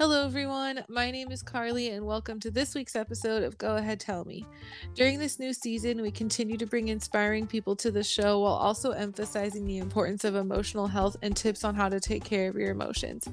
[0.00, 0.82] Hello, everyone.
[0.88, 4.46] My name is Carly, and welcome to this week's episode of Go Ahead Tell Me.
[4.94, 8.92] During this new season, we continue to bring inspiring people to the show while also
[8.92, 12.70] emphasizing the importance of emotional health and tips on how to take care of your
[12.70, 13.28] emotions.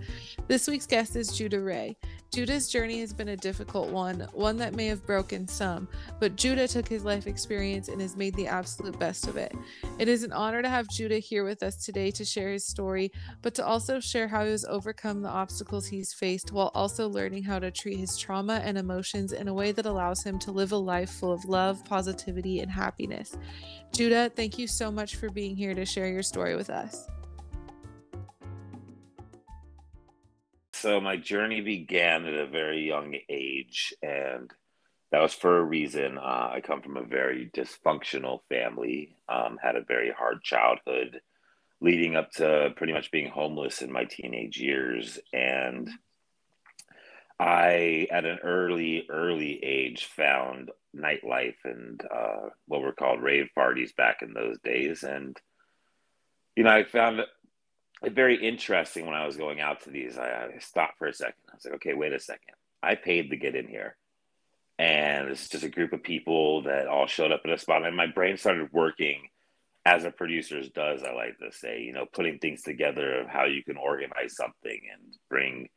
[0.49, 1.95] This week's guest is Judah Ray.
[2.33, 5.87] Judah's journey has been a difficult one, one that may have broken some,
[6.19, 9.53] but Judah took his life experience and has made the absolute best of it.
[9.97, 13.13] It is an honor to have Judah here with us today to share his story,
[13.41, 17.43] but to also share how he has overcome the obstacles he's faced while also learning
[17.43, 20.71] how to treat his trauma and emotions in a way that allows him to live
[20.71, 23.37] a life full of love, positivity, and happiness.
[23.93, 27.07] Judah, thank you so much for being here to share your story with us.
[30.73, 34.51] So, my journey began at a very young age, and
[35.11, 36.17] that was for a reason.
[36.17, 41.21] Uh, I come from a very dysfunctional family, um, had a very hard childhood
[41.81, 45.19] leading up to pretty much being homeless in my teenage years.
[45.31, 45.87] And
[47.39, 53.93] I, at an early, early age, found nightlife and uh, what were called rave parties
[53.93, 55.03] back in those days.
[55.03, 55.37] And,
[56.55, 60.17] you know, I found it very interesting when I was going out to these.
[60.17, 61.35] I, I stopped for a second.
[61.51, 62.55] I was like, okay, wait a second.
[62.81, 63.95] I paid to get in here.
[64.79, 67.85] And it's just a group of people that all showed up at a spot.
[67.85, 69.29] And my brain started working
[69.87, 73.45] as a producer's does, I like to say, you know, putting things together of how
[73.45, 75.69] you can organize something and bring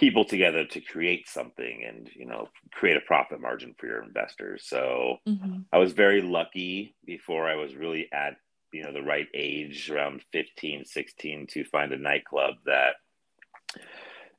[0.00, 4.64] people together to create something and you know create a profit margin for your investors.
[4.66, 5.58] So mm-hmm.
[5.72, 8.36] i was very lucky before i was really at
[8.72, 12.94] you know the right age around 15 16 to find a nightclub that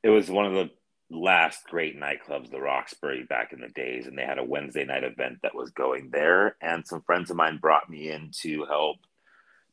[0.02, 0.70] it was one of the
[1.12, 4.06] last great nightclubs the roxbury back in the days.
[4.06, 6.56] And they had a wednesday night event that was going there.
[6.60, 8.96] And some friends of mine brought me in to help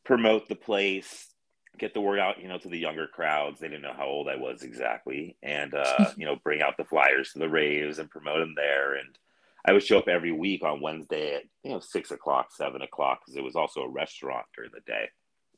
[0.04, 1.29] promote the place
[1.78, 3.60] get the word out, you know, to the younger crowds.
[3.60, 6.86] They didn't know how old I was exactly, and uh, you know, bring out the
[6.86, 8.96] flyers to the raves and promote them there.
[8.96, 9.18] And
[9.66, 13.22] I would show up every week on Wednesday at you know six o'clock, seven o'clock,
[13.22, 15.10] because it was also a restaurant during the day.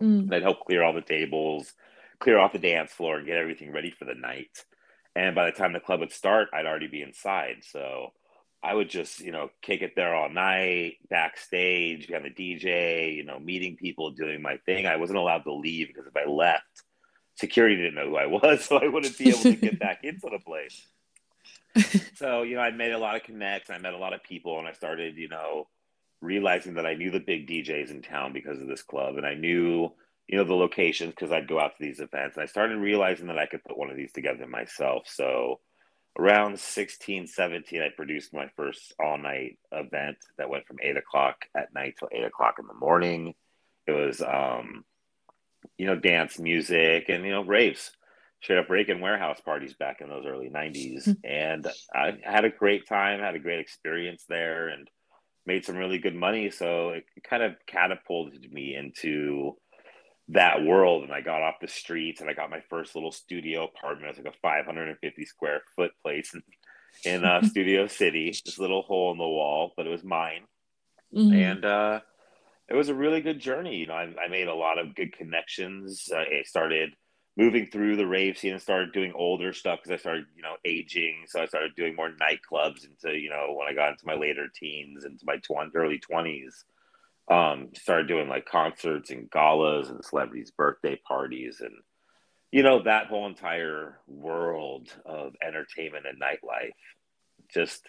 [0.02, 0.24] Mm.
[0.24, 1.74] And I'd help clear all the tables,
[2.20, 4.66] clear off the dance floor, and get everything ready for the night.
[5.16, 7.64] And by the time the club would start, I'd already be inside.
[7.64, 8.14] So
[8.64, 13.24] I would just, you know, kick it there all night, backstage, behind the DJ, you
[13.24, 14.86] know, meeting people, doing my thing.
[14.86, 16.84] I wasn't allowed to leave because if I left,
[17.36, 20.30] security didn't know who I was, so I wouldn't be able to get back into
[20.32, 20.86] the place.
[22.16, 24.60] so, you know, I made a lot of connects, I met a lot of people,
[24.60, 25.68] and I started, you know,
[26.22, 29.34] realizing that I knew the big DJs in town because of this club, and I
[29.34, 29.92] knew,
[30.28, 32.38] you know, the locations because I'd go out to these events.
[32.38, 35.08] And I started realizing that I could put one of these together myself.
[35.08, 35.60] So
[36.20, 41.46] around 16 17 i produced my first all night event that went from 8 o'clock
[41.56, 43.34] at night till 8 o'clock in the morning.
[43.88, 44.86] It was um
[45.78, 47.92] you know dance music and you know raves
[48.42, 51.12] straight up break and warehouse parties back in those early 90s hmm.
[51.24, 54.90] and i had a great time had a great experience there and
[55.46, 56.50] made some really good money.
[56.50, 59.58] So it kind of catapulted me into
[60.30, 63.66] that world and I got off the streets and I got my first little studio
[63.66, 64.10] apartment.
[64.10, 66.44] It's like a 550 square foot place in,
[67.04, 70.44] in uh, Studio City, this little hole in the wall, but it was mine.
[71.14, 71.34] Mm-hmm.
[71.34, 72.00] And uh,
[72.70, 73.78] it was a really good journey.
[73.78, 76.10] You know, I, I made a lot of good connections.
[76.14, 76.96] Uh, I started
[77.38, 80.56] moving through the rave scene and started doing older stuff because I started, you know,
[80.64, 81.24] aging.
[81.28, 84.48] So I started doing more nightclubs into, you know, when I got into my later
[84.54, 85.40] teens, into my
[85.76, 86.64] early 20s
[87.32, 91.74] um, started doing like concerts and galas and celebrities' birthday parties and
[92.52, 96.74] you know that whole entire world of entertainment and nightlife.
[97.54, 97.88] Just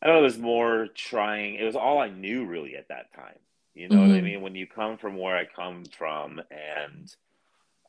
[0.00, 1.56] I don't know, it was more trying.
[1.56, 3.38] It was all I knew really at that time.
[3.74, 4.02] You know mm-hmm.
[4.02, 4.26] what I mm-hmm.
[4.26, 4.40] mean?
[4.42, 7.12] When you come from where I come from and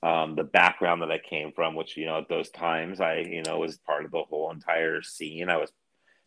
[0.01, 3.44] um, the background that I came from, which you know at those times I you
[3.44, 5.50] know was part of the whole entire scene.
[5.50, 5.72] I was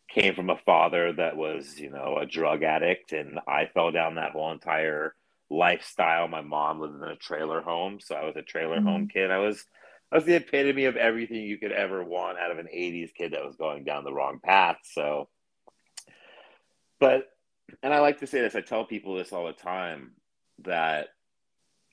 [0.09, 4.15] came from a father that was, you know, a drug addict, and I fell down
[4.15, 5.13] that whole entire
[5.49, 6.27] lifestyle.
[6.27, 8.87] My mom lived in a trailer home, so I was a trailer mm-hmm.
[8.87, 9.31] home kid.
[9.31, 9.63] I was,
[10.11, 13.33] I was the epitome of everything you could ever want out of an '80s kid
[13.33, 14.77] that was going down the wrong path.
[14.83, 15.27] So,
[16.99, 17.27] but,
[17.83, 18.55] and I like to say this.
[18.55, 20.11] I tell people this all the time
[20.63, 21.09] that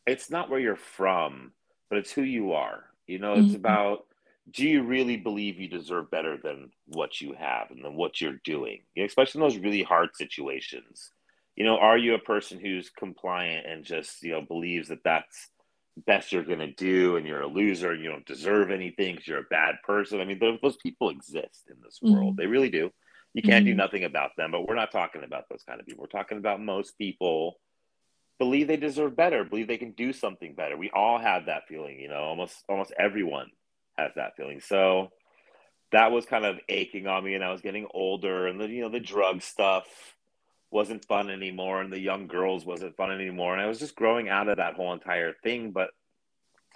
[0.07, 1.53] it's not where you're from,
[1.89, 2.85] but it's who you are.
[3.07, 3.57] You know, it's mm-hmm.
[3.57, 4.07] about
[4.51, 8.41] do you really believe you deserve better than what you have and than what you're
[8.45, 11.11] doing, you know, especially in those really hard situations?
[11.57, 15.49] You know, are you a person who's compliant and just, you know, believes that that's
[16.07, 19.29] best you're going to do and you're a loser and you don't deserve anything because
[19.29, 20.21] you're a bad person?
[20.21, 22.15] I mean, those, those people exist in this mm-hmm.
[22.15, 22.37] world.
[22.37, 22.91] They really do.
[23.33, 23.73] You can't mm-hmm.
[23.73, 26.03] do nothing about them, but we're not talking about those kind of people.
[26.03, 27.59] We're talking about most people
[28.39, 30.77] believe they deserve better, believe they can do something better.
[30.77, 33.51] We all have that feeling, you know, almost almost everyone
[33.97, 34.61] has that feeling.
[34.61, 35.11] So
[35.93, 38.83] that was kind of aching on me and I was getting older and the you
[38.83, 39.87] know the drug stuff
[40.71, 44.29] wasn't fun anymore and the young girls wasn't fun anymore and I was just growing
[44.29, 45.91] out of that whole entire thing but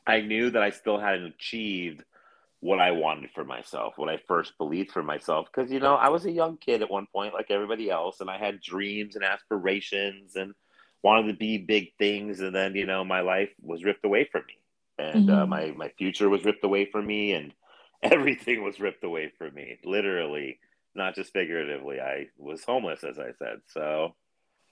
[0.07, 2.05] I knew that I still hadn't achieved
[2.61, 5.49] what I wanted for myself, what I first believed for myself.
[5.53, 8.31] Because, you know, I was a young kid at one point, like everybody else, and
[8.31, 10.55] I had dreams and aspirations and
[11.03, 12.41] wanted to be big things.
[12.41, 14.58] And then, you know, my life was ripped away from me.
[14.99, 15.43] And uh, mm-hmm.
[15.43, 17.33] uh, my, my future was ripped away from me.
[17.33, 17.53] And
[18.03, 20.59] everything was ripped away from me, literally,
[20.95, 22.01] not just figuratively.
[22.01, 23.61] I was homeless, as I said.
[23.67, 24.15] So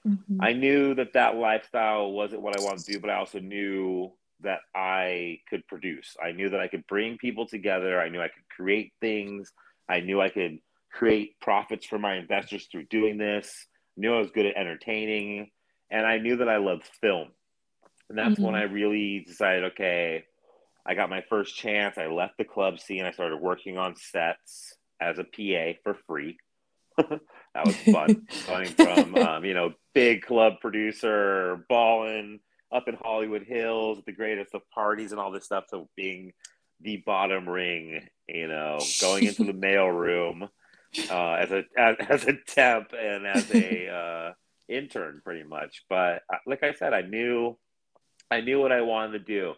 [0.07, 0.39] mm-hmm.
[0.41, 4.13] I knew that that lifestyle wasn't what I wanted to do, but I also knew
[4.41, 6.17] that I could produce.
[6.23, 8.01] I knew that I could bring people together.
[8.01, 9.53] I knew I could create things.
[9.89, 10.59] I knew I could
[10.93, 13.67] create profits for my investors through doing this.
[13.97, 15.51] I knew I was good at entertaining.
[15.91, 17.29] And I knew that I loved film.
[18.09, 18.43] And that's mm-hmm.
[18.43, 20.25] when I really decided okay,
[20.87, 21.99] I got my first chance.
[21.99, 23.05] I left the club scene.
[23.05, 26.39] I started working on sets as a PA for free.
[26.97, 27.21] that
[27.65, 28.27] was fun.
[28.47, 32.41] Going from, um, you know, big club producer, balling
[32.73, 36.33] up in Hollywood Hills, the greatest of parties and all this stuff, to being
[36.81, 40.49] the bottom ring, you know, going into the mail room
[41.11, 44.33] uh, as a as, as, a temp and as a uh,
[44.69, 45.85] intern, pretty much.
[45.89, 47.57] But uh, like I said, I knew
[48.31, 49.55] I knew what I wanted to do.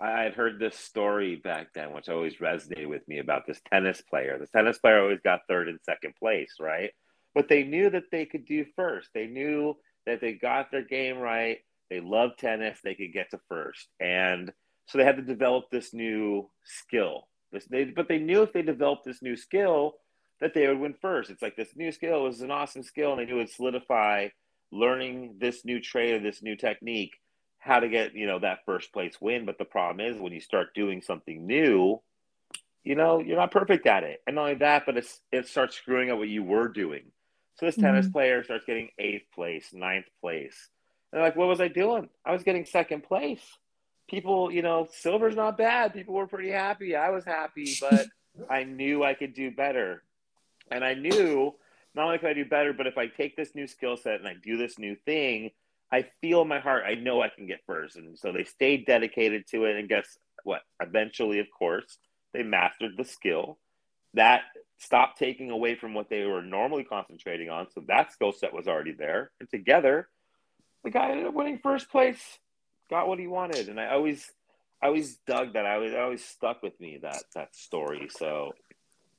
[0.00, 4.00] I had heard this story back then, which always resonated with me about this tennis
[4.00, 4.38] player.
[4.38, 6.90] The tennis player always got third and second place, right?
[7.34, 9.10] But they knew that they could do first.
[9.14, 9.76] They knew
[10.06, 11.58] that they got their game right
[11.90, 12.78] they loved tennis.
[12.82, 14.52] They could get to first, and
[14.86, 17.28] so they had to develop this new skill.
[17.52, 19.94] This, they, but they knew if they developed this new skill,
[20.40, 21.30] that they would win first.
[21.30, 24.28] It's like this new skill was an awesome skill, and they knew it would solidify
[24.72, 27.14] learning this new trade or this new technique,
[27.60, 29.46] how to get you know that first place win.
[29.46, 32.00] But the problem is when you start doing something new,
[32.82, 35.76] you know you're not perfect at it, and not only that, but it's it starts
[35.76, 37.04] screwing up what you were doing.
[37.56, 37.86] So this mm-hmm.
[37.86, 40.68] tennis player starts getting eighth place, ninth place
[41.12, 42.08] and like, what was I doing?
[42.24, 43.42] I was getting second place.
[44.08, 45.92] People, you know, silver's not bad.
[45.92, 46.96] People were pretty happy.
[46.96, 48.06] I was happy, but
[48.50, 50.02] I knew I could do better.
[50.70, 51.54] And I knew
[51.94, 54.28] not only could I do better, but if I take this new skill set and
[54.28, 55.50] I do this new thing,
[55.92, 57.96] I feel in my heart, I know I can get first.
[57.96, 59.76] And so they stayed dedicated to it.
[59.76, 60.62] And guess what?
[60.80, 61.98] Eventually, of course,
[62.32, 63.58] they mastered the skill.
[64.14, 64.42] That
[64.78, 67.66] stopped taking away from what they were normally concentrating on.
[67.74, 69.30] So that skill set was already there.
[69.40, 70.08] And together,
[70.82, 72.38] the guy ended up winning first place,
[72.88, 74.32] got what he wanted, and I always,
[74.82, 75.66] I always dug that.
[75.66, 78.08] I was always stuck with me that that story.
[78.10, 78.52] So,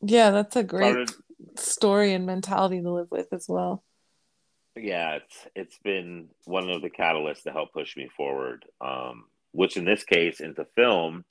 [0.01, 1.11] yeah, that's a great started,
[1.55, 3.83] story and mentality to live with as well.
[4.75, 8.65] Yeah, it's it's been one of the catalysts to help push me forward.
[8.79, 11.25] Um, which in this case, into film,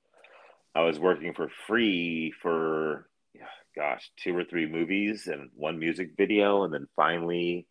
[0.75, 3.08] I was working for free for,
[3.75, 7.66] gosh, two or three movies and one music video, and then finally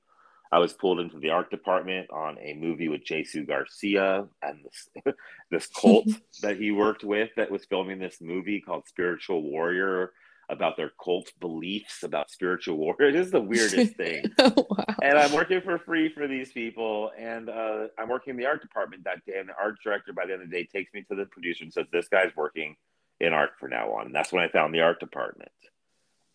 [0.51, 4.89] I was pulled into the art department on a movie with Jsu Garcia and this
[5.51, 6.07] this cult
[6.41, 10.11] that he worked with that was filming this movie called Spiritual Warrior
[10.49, 13.11] about their cult beliefs about spiritual warrior.
[13.19, 14.25] This the weirdest thing.
[14.39, 14.95] oh, wow.
[15.01, 18.61] And I'm working for free for these people, and uh, I'm working in the art
[18.61, 19.39] department that day.
[19.39, 21.63] And the art director, by the end of the day, takes me to the producer
[21.63, 22.75] and says, "This guy's working
[23.19, 25.51] in art for now on." And that's when I found the art department.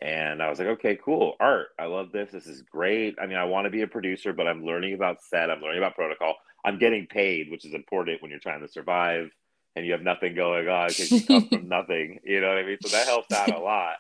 [0.01, 1.35] And I was like, okay, cool.
[1.41, 1.69] Art.
[1.79, 2.31] I love this.
[2.31, 3.17] This is great.
[3.19, 5.51] I mean, I want to be a producer, but I'm learning about set.
[5.51, 6.35] I'm learning about protocol.
[6.63, 9.31] I'm getting paid, which is important when you're trying to survive
[9.77, 12.21] and you have nothing going on because you come from nothing.
[12.25, 12.79] You know what I mean?
[12.83, 13.97] So that helps out a lot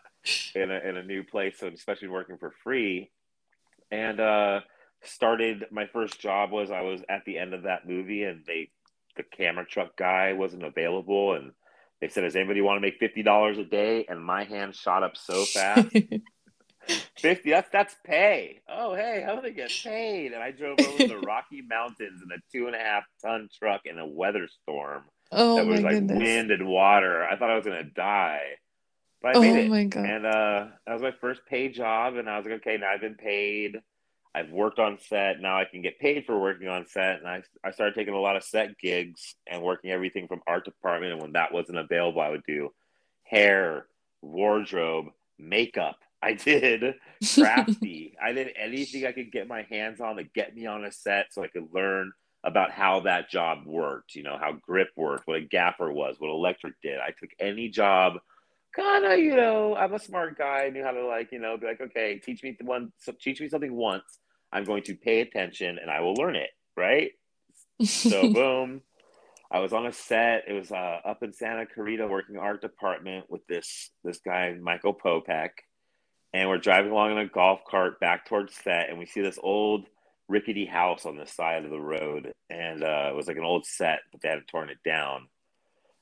[0.55, 1.59] in a, in a new place.
[1.59, 3.11] So especially working for free.
[3.91, 4.61] And uh,
[5.03, 8.71] started my first job was I was at the end of that movie and they
[9.17, 11.53] the camera truck guy wasn't available and
[12.01, 15.03] they said, "Does anybody want to make fifty dollars a day?" And my hand shot
[15.03, 15.89] up so fast.
[17.17, 17.51] Fifty.
[17.51, 18.61] That's that's pay.
[18.69, 20.33] Oh, hey, how do they get paid?
[20.33, 23.83] And I drove over the Rocky Mountains in a two and a half ton truck
[23.87, 25.05] in a weather storm.
[25.33, 26.19] Oh that was like goodness.
[26.19, 27.25] wind and water.
[27.25, 28.43] I thought I was gonna die,
[29.23, 29.71] but I made oh it.
[29.71, 30.07] My God.
[30.07, 33.01] And uh, that was my first paid job, and I was like, okay, now I've
[33.01, 33.81] been paid.
[34.35, 35.41] I've worked on set.
[35.41, 37.19] Now I can get paid for working on set.
[37.19, 40.65] And I, I started taking a lot of set gigs and working everything from art
[40.65, 41.13] department.
[41.13, 42.71] And when that wasn't available, I would do
[43.23, 43.87] hair,
[44.23, 45.07] wardrobe,
[45.39, 45.99] makeup.
[46.25, 46.95] I did
[47.35, 48.17] crafty.
[48.23, 51.27] I did anything I could get my hands on to get me on a set
[51.31, 52.13] so I could learn
[52.45, 56.31] about how that job worked, you know, how grip worked, what a gaffer was, what
[56.31, 56.99] electric did.
[57.01, 58.19] I took any job
[58.77, 60.65] kind of, you know, I'm a smart guy.
[60.67, 63.13] I knew how to like, you know, be like, okay, teach me the one, so
[63.19, 64.05] teach me something once
[64.53, 67.13] I'm going to pay attention and I will learn it, right?
[67.83, 68.83] So, boom.
[69.51, 70.45] I was on a set.
[70.49, 74.95] It was uh, up in Santa Clarita working art department with this this guy Michael
[74.95, 75.51] Popek,
[76.33, 79.39] and we're driving along in a golf cart back towards set, and we see this
[79.41, 79.87] old
[80.29, 83.67] rickety house on the side of the road, and uh, it was like an old
[83.67, 85.29] set, but they had torn it down.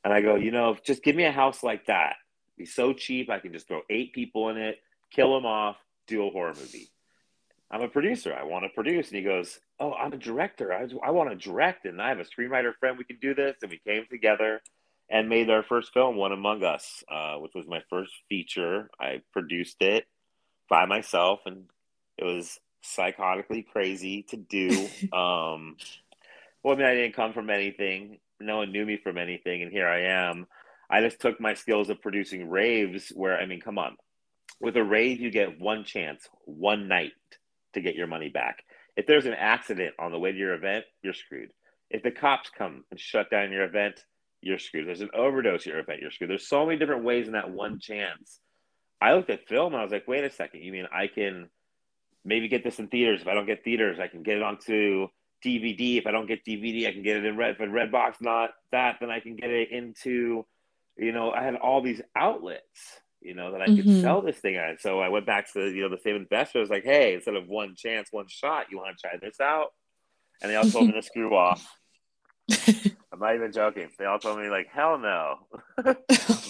[0.04, 2.16] And I go, you know, just give me a house like that.
[2.56, 4.78] Be so cheap, I can just throw eight people in it,
[5.10, 5.76] kill them off,
[6.06, 6.88] do a horror movie.
[7.70, 8.34] I'm a producer.
[8.34, 9.08] I want to produce.
[9.08, 10.74] And he goes, Oh, I'm a director.
[10.74, 11.86] I, I want to direct.
[11.86, 12.98] And I have a screenwriter friend.
[12.98, 13.56] We can do this.
[13.62, 14.60] And we came together
[15.08, 18.90] and made our first film, One Among Us, uh, which was my first feature.
[19.00, 20.06] I produced it
[20.68, 21.64] by myself, and
[22.16, 24.68] it was psychotically crazy to do.
[25.12, 25.76] um,
[26.62, 28.18] well, I mean, I didn't come from anything.
[28.40, 29.62] No one knew me from anything.
[29.62, 30.46] And here I am.
[30.90, 33.96] I just took my skills of producing raves where, I mean, come on.
[34.60, 37.12] With a rave, you get one chance, one night
[37.72, 38.62] to get your money back.
[38.96, 41.50] If there's an accident on the way to your event, you're screwed.
[41.90, 44.04] If the cops come and shut down your event,
[44.42, 44.86] you're screwed.
[44.86, 46.30] There's an overdose at your event, you're screwed.
[46.30, 48.40] There's so many different ways in that one chance.
[49.00, 51.48] I looked at film and I was like, wait a second, you mean I can
[52.24, 53.22] maybe get this in theaters?
[53.22, 55.08] If I don't get theaters, I can get it onto
[55.44, 55.98] DVD.
[55.98, 57.56] If I don't get DVD, I can get it in Red.
[57.58, 60.46] If Redbox not that, then I can get it into,
[60.96, 64.00] you know, I had all these outlets you know, that I could mm-hmm.
[64.00, 64.76] sell this thing on.
[64.80, 66.58] So I went back to you know the same investor.
[66.58, 69.40] I was like, hey, instead of one chance, one shot, you want to try this
[69.40, 69.68] out?
[70.42, 71.66] And they all told me to screw off.
[73.12, 73.88] I'm not even joking.
[73.98, 75.40] They all told me like, hell no.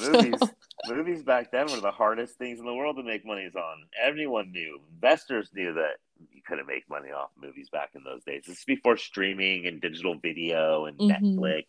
[0.00, 0.40] movies,
[0.88, 3.76] movies back then were the hardest things in the world to make money on.
[4.00, 4.78] Everyone knew.
[4.94, 5.96] Investors knew that
[6.30, 8.44] you couldn't make money off movies back in those days.
[8.46, 11.10] This is before streaming and digital video and mm-hmm.
[11.10, 11.64] Netflix.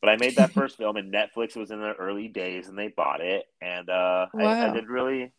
[0.00, 2.88] But I made that first film, and Netflix was in the early days, and they
[2.88, 4.46] bought it, and uh, wow.
[4.46, 5.32] I, I, did really,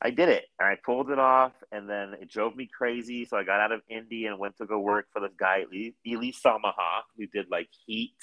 [0.00, 3.24] I did it, and I pulled it off, and then it drove me crazy.
[3.24, 6.32] So I got out of indie and went to go work for this guy Elie
[6.32, 8.14] Samaha, who did like Heat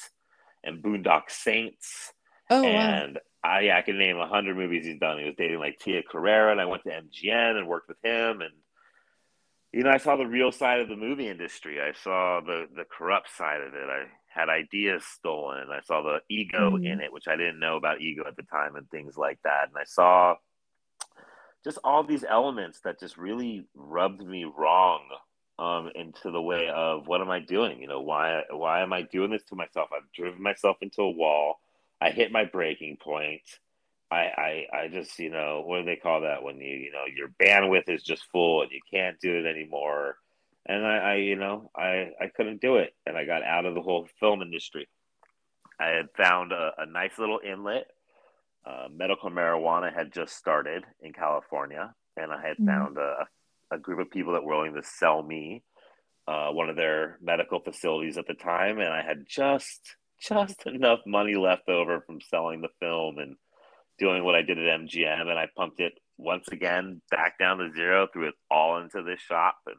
[0.63, 2.13] and Boondock Saints,
[2.49, 3.51] oh, and wow.
[3.51, 5.19] I, yeah, I can name a hundred movies he's done.
[5.19, 8.41] He was dating like Tia Carrere, and I went to MGM and worked with him,
[8.41, 8.53] and
[9.73, 11.81] you know, I saw the real side of the movie industry.
[11.81, 13.89] I saw the the corrupt side of it.
[13.89, 15.67] I had ideas stolen.
[15.69, 16.85] I saw the ego mm-hmm.
[16.85, 19.67] in it, which I didn't know about ego at the time and things like that.
[19.67, 20.35] And I saw
[21.65, 25.01] just all these elements that just really rubbed me wrong
[25.59, 27.81] um, into the way of what am I doing?
[27.81, 29.89] You know, why why am I doing this to myself?
[29.93, 31.59] I've driven myself into a wall.
[31.99, 33.41] I hit my breaking point.
[34.09, 37.05] I, I I just you know what do they call that when you you know
[37.13, 40.17] your bandwidth is just full and you can't do it anymore
[40.65, 43.75] and I, I, you know, I, I couldn't do it, and I got out of
[43.75, 44.87] the whole film industry.
[45.79, 47.87] I had found a, a nice little inlet.
[48.65, 52.67] Uh, medical marijuana had just started in California, and I had mm-hmm.
[52.67, 53.27] found a,
[53.71, 55.63] a group of people that were willing to sell me
[56.27, 59.81] uh, one of their medical facilities at the time, and I had just
[60.19, 63.35] just enough money left over from selling the film and
[63.99, 67.71] doing what I did at MGM, and I pumped it once again back down to
[67.73, 69.75] zero, threw it all into this shop, and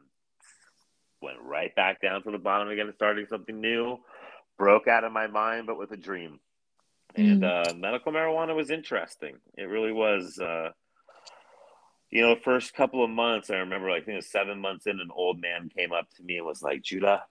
[1.21, 3.97] went right back down to the bottom again, starting something new.
[4.57, 6.39] Broke out of my mind, but with a dream.
[7.15, 7.71] And mm.
[7.71, 9.37] uh, medical marijuana was interesting.
[9.57, 10.39] It really was.
[10.39, 10.71] Uh,
[12.09, 14.87] you know, first couple of months, I remember, like, I think it was seven months
[14.87, 17.23] in, an old man came up to me and was like, Judah,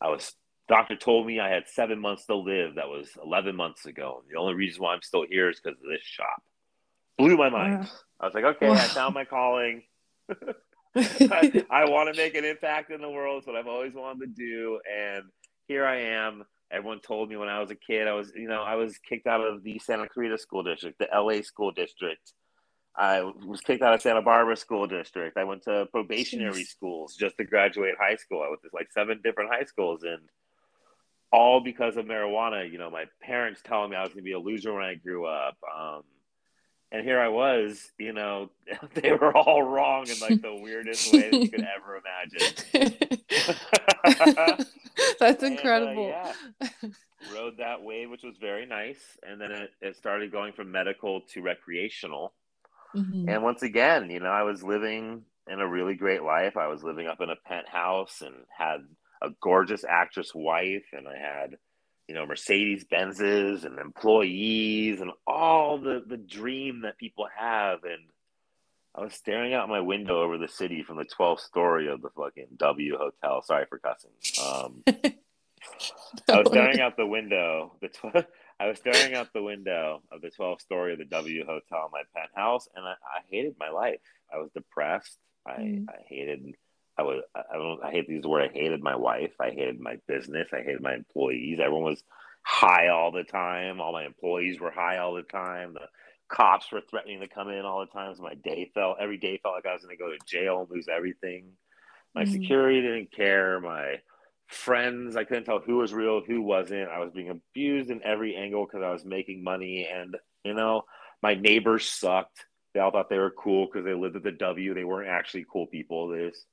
[0.00, 0.34] I was,
[0.68, 2.74] doctor told me I had seven months to live.
[2.74, 4.22] That was 11 months ago.
[4.30, 6.42] The only reason why I'm still here is because of this shop.
[7.16, 7.88] Blew my mind.
[8.20, 9.82] I was like, okay, I found my calling.
[10.96, 13.38] I, I want to make an impact in the world.
[13.38, 14.80] It's what I've always wanted to do.
[14.90, 15.24] And
[15.68, 16.44] here I am.
[16.70, 19.26] Everyone told me when I was a kid, I was, you know, I was kicked
[19.26, 22.32] out of the Santa Clarita School District, the LA School District.
[22.96, 25.36] I was kicked out of Santa Barbara School District.
[25.36, 26.68] I went to probationary Jeez.
[26.68, 28.42] schools just to graduate high school.
[28.42, 30.22] I went to like seven different high schools and
[31.30, 32.70] all because of marijuana.
[32.70, 34.94] You know, my parents telling me I was going to be a loser when I
[34.94, 35.56] grew up.
[35.78, 36.02] Um,
[36.92, 38.50] and here I was, you know,
[38.94, 42.54] they were all wrong in like the weirdest way that you could ever imagine.
[45.18, 46.14] That's incredible.
[46.14, 46.90] And, uh, yeah,
[47.34, 51.22] rode that wave, which was very nice, and then it, it started going from medical
[51.32, 52.34] to recreational.
[52.94, 53.28] Mm-hmm.
[53.28, 56.56] And once again, you know, I was living in a really great life.
[56.56, 58.80] I was living up in a penthouse and had
[59.22, 61.58] a gorgeous actress wife, and I had
[62.08, 67.84] you know mercedes benzes and employees and all the the dream that people have.
[67.84, 68.02] And
[68.94, 72.10] i was staring out my window over the city from the 12th story of the
[72.10, 73.42] fucking w hotel.
[73.42, 74.10] Sorry for cussing.
[74.44, 74.82] Um,
[76.28, 78.26] i was staring out the window the tw-
[78.60, 81.92] i was staring out the window of the 12th story of the w hotel in
[81.92, 83.98] my penthouse and i, I hated my life.
[84.32, 85.18] I was depressed.
[85.46, 85.86] I mm.
[85.88, 86.54] i hated
[86.98, 88.52] I was I don't I hate these words.
[88.54, 89.32] I hated my wife.
[89.40, 90.48] I hated my business.
[90.52, 91.58] I hated my employees.
[91.60, 92.02] Everyone was
[92.42, 93.80] high all the time.
[93.80, 95.74] All my employees were high all the time.
[95.74, 95.88] The
[96.28, 98.14] cops were threatening to come in all the time.
[98.14, 100.60] So my day felt every day felt like I was going to go to jail
[100.60, 101.52] and lose everything.
[102.14, 102.32] My mm-hmm.
[102.32, 103.60] security didn't care.
[103.60, 103.96] My
[104.46, 106.88] friends, I couldn't tell who was real, who wasn't.
[106.88, 110.82] I was being abused in every angle because I was making money, and you know,
[111.22, 112.46] my neighbors sucked.
[112.74, 114.74] They all thought they were cool because they lived at the W.
[114.74, 116.08] They weren't actually cool people.
[116.08, 116.46] They just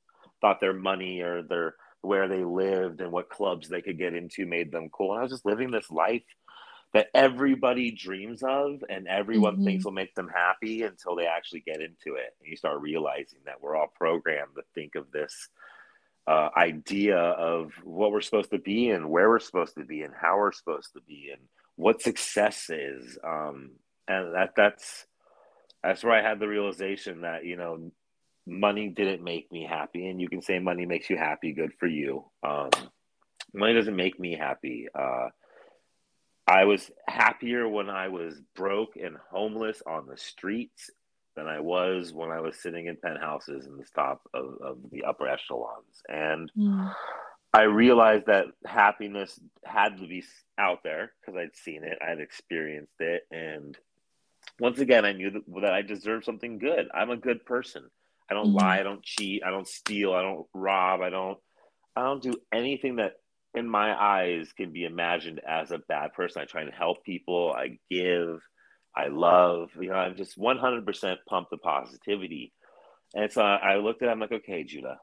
[0.43, 4.45] thought their money or their where they lived and what clubs they could get into
[4.45, 5.13] made them cool.
[5.13, 6.21] And I was just living this life
[6.93, 9.63] that everybody dreams of and everyone mm-hmm.
[9.63, 12.35] thinks will make them happy until they actually get into it.
[12.39, 15.47] And you start realizing that we're all programmed to think of this
[16.27, 20.13] uh, idea of what we're supposed to be and where we're supposed to be and
[20.13, 21.41] how we're supposed to be and
[21.77, 23.17] what success is.
[23.23, 23.71] Um,
[24.09, 25.05] and that that's
[25.81, 27.91] that's where I had the realization that you know
[28.45, 31.53] money didn't make me happy, and you can say money makes you happy.
[31.53, 32.25] Good for you.
[32.43, 32.69] Um,
[33.53, 34.87] money doesn't make me happy.
[34.93, 35.29] Uh,
[36.45, 40.89] I was happier when I was broke and homeless on the streets
[41.35, 45.05] than I was when I was sitting in penthouses in the top of, of the
[45.05, 46.03] upper echelons.
[46.07, 46.93] And mm.
[47.53, 50.23] I realized that happiness had to be
[50.57, 53.25] out there because I'd seen it, I'd experienced it.
[53.31, 53.77] And
[54.59, 56.87] once again, I knew that, that I deserved something good.
[56.93, 57.89] I'm a good person.
[58.33, 58.59] I don't mm.
[58.59, 61.37] lie, I don't cheat, I don't steal, I don't rob, I don't
[61.95, 63.13] I don't do anything that
[63.53, 66.41] in my eyes can be imagined as a bad person.
[66.41, 68.41] I try and help people, I give,
[68.95, 72.51] I love, you know, I'm just 100% pumped the positivity.
[73.13, 74.97] And so I looked at it, I'm like, okay, Judah,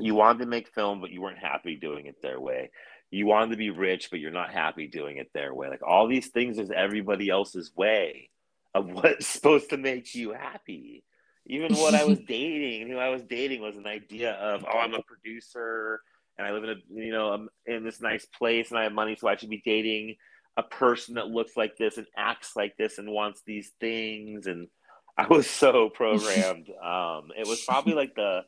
[0.00, 2.72] you wanted to make film, but you weren't happy doing it their way.
[3.12, 5.68] You wanted to be rich, but you're not happy doing it their way.
[5.68, 8.30] Like all these things is everybody else's way
[8.74, 11.04] of what's supposed to make you happy.
[11.48, 14.94] Even what I was dating, who I was dating was an idea of, oh, I'm
[14.94, 16.00] a producer
[16.36, 18.92] and I live in a, you know, I'm in this nice place and I have
[18.92, 20.16] money, so I should be dating
[20.56, 24.46] a person that looks like this and acts like this and wants these things.
[24.46, 24.68] And
[25.16, 26.68] I was so programmed.
[26.82, 28.42] um, it was probably like the,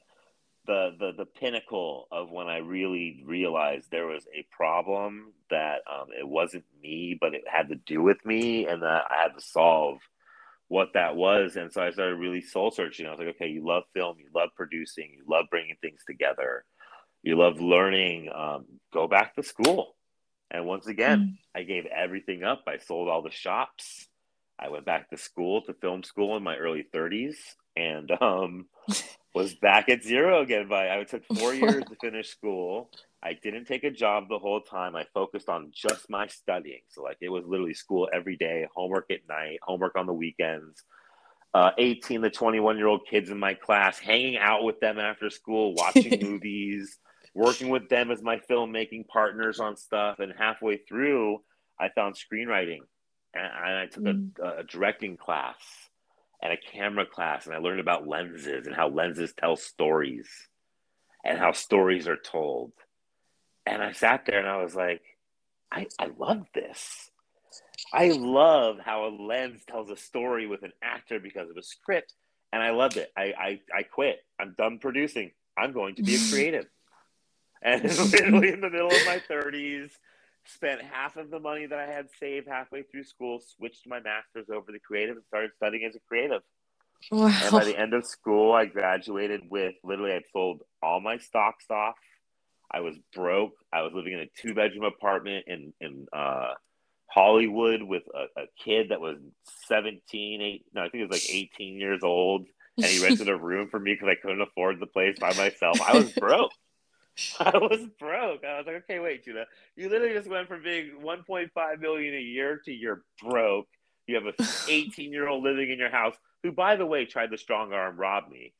[0.66, 6.08] the, the, the pinnacle of when I really realized there was a problem that um,
[6.16, 9.40] it wasn't me, but it had to do with me and that I had to
[9.40, 9.98] solve
[10.70, 11.56] what that was.
[11.56, 13.06] And so I started really soul searching.
[13.06, 16.64] I was like, okay, you love film, you love producing, you love bringing things together,
[17.22, 18.30] you love learning.
[18.34, 19.96] Um, go back to school
[20.50, 21.58] and once again, mm.
[21.58, 22.64] I gave everything up.
[22.66, 24.08] I sold all the shops.
[24.58, 27.36] I went back to school to film school in my early 30s
[27.76, 28.66] and um,
[29.34, 30.68] was back at zero again.
[30.68, 32.90] By I took four years to finish school.
[33.22, 34.96] I didn't take a job the whole time.
[34.96, 36.80] I focused on just my studying.
[36.88, 40.82] So like it was literally school every day, homework at night, homework on the weekends.
[41.52, 45.28] Uh, 18 to 21 year old kids in my class, hanging out with them after
[45.28, 46.98] school, watching movies
[47.34, 50.18] working with them as my filmmaking partners on stuff.
[50.18, 51.38] And halfway through,
[51.78, 52.80] I found screenwriting,
[53.34, 54.38] and I took mm.
[54.38, 55.56] a, a directing class
[56.42, 60.28] and a camera class, and I learned about lenses and how lenses tell stories
[61.24, 62.72] and how stories are told.
[63.70, 65.02] And I sat there and I was like,
[65.72, 67.10] I, I love this.
[67.92, 72.14] I love how a lens tells a story with an actor because of a script.
[72.52, 73.10] And I loved it.
[73.16, 74.18] I, I, I quit.
[74.40, 75.30] I'm done producing.
[75.56, 76.66] I'm going to be a creative
[77.62, 79.90] and literally in the middle of my 30s
[80.46, 84.48] spent half of the money that i had saved halfway through school switched my master's
[84.50, 86.42] over to creative and started studying as a creative
[87.10, 87.26] wow.
[87.42, 91.66] and by the end of school i graduated with literally i sold all my stocks
[91.70, 91.94] off
[92.72, 96.52] i was broke i was living in a two bedroom apartment in in uh,
[97.06, 99.18] hollywood with a, a kid that was
[99.66, 103.36] 17 8 no i think it was like 18 years old and he rented a
[103.36, 106.52] room for me because i couldn't afford the place by myself i was broke
[107.40, 108.44] I was broke.
[108.44, 112.20] I was like, okay, wait, Judah, you literally just went from being 1.5 million a
[112.20, 113.66] year to you're broke.
[114.06, 117.30] You have a 18 year old living in your house who, by the way, tried
[117.30, 118.52] to strong arm rob me.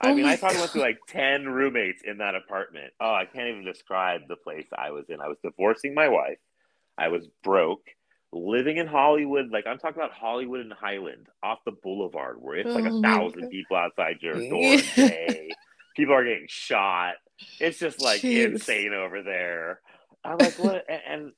[0.00, 0.60] I oh mean, I probably God.
[0.62, 2.92] went through like 10 roommates in that apartment.
[3.00, 5.20] Oh, I can't even describe the place I was in.
[5.20, 6.38] I was divorcing my wife.
[6.96, 7.86] I was broke,
[8.32, 9.50] living in Hollywood.
[9.50, 13.02] Like, I'm talking about Hollywood and Highland off the boulevard where it's like a oh
[13.02, 13.50] thousand God.
[13.50, 15.50] people outside your door a day.
[15.96, 17.14] people are getting shot.
[17.58, 18.52] It's just like Jeez.
[18.52, 19.80] insane over there.
[20.24, 20.84] I'm like, what?
[20.88, 21.32] and, and,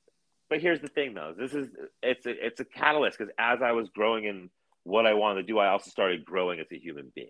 [0.49, 1.33] but here's the thing, though.
[1.37, 1.69] This is
[2.01, 4.49] it's a, it's a catalyst because as I was growing in
[4.83, 7.29] what I wanted to do, I also started growing as a human being.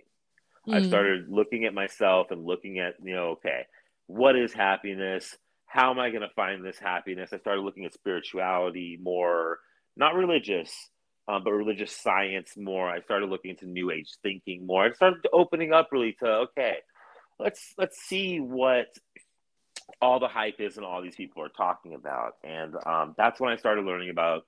[0.67, 0.75] Mm.
[0.75, 3.65] I started looking at myself and looking at you know, okay,
[4.07, 5.35] what is happiness?
[5.65, 7.33] How am I going to find this happiness?
[7.33, 9.59] I started looking at spirituality more,
[9.97, 10.71] not religious,
[11.27, 12.89] um, but religious science more.
[12.89, 14.85] I started looking into New Age thinking more.
[14.85, 16.77] I started opening up really to okay,
[17.39, 18.87] let's let's see what
[20.01, 22.33] all the hype is and all these people are talking about.
[22.43, 24.45] And um, that's when I started learning about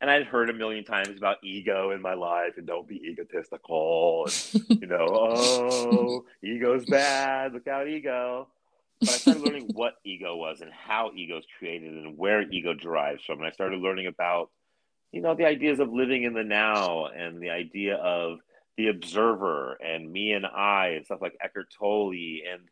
[0.00, 4.26] and I'd heard a million times about ego in my life and don't be egotistical.
[4.26, 7.52] And, you know, oh, ego's bad.
[7.52, 8.48] Look out, ego.
[9.00, 12.74] But I started learning what ego was and how ego is created and where ego
[12.74, 13.38] derives from.
[13.38, 14.50] And I started learning about,
[15.12, 18.38] you know, the ideas of living in the now and the idea of
[18.76, 22.62] the observer and me and I and stuff like Eckhart Tolle and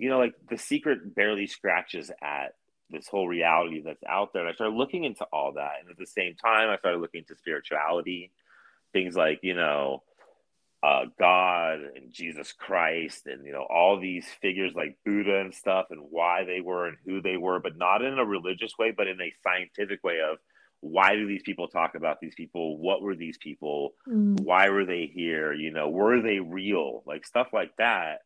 [0.00, 2.54] you know, like the secret barely scratches at
[2.90, 4.42] this whole reality that's out there.
[4.42, 5.74] And I started looking into all that.
[5.80, 8.32] And at the same time, I started looking into spirituality,
[8.92, 10.02] things like, you know,
[10.82, 15.86] uh, God and Jesus Christ and, you know, all these figures like Buddha and stuff
[15.90, 19.06] and why they were and who they were, but not in a religious way, but
[19.06, 20.38] in a scientific way of
[20.80, 22.78] why do these people talk about these people?
[22.78, 23.92] What were these people?
[24.08, 24.40] Mm.
[24.40, 25.52] Why were they here?
[25.52, 27.02] You know, were they real?
[27.06, 28.20] Like stuff like that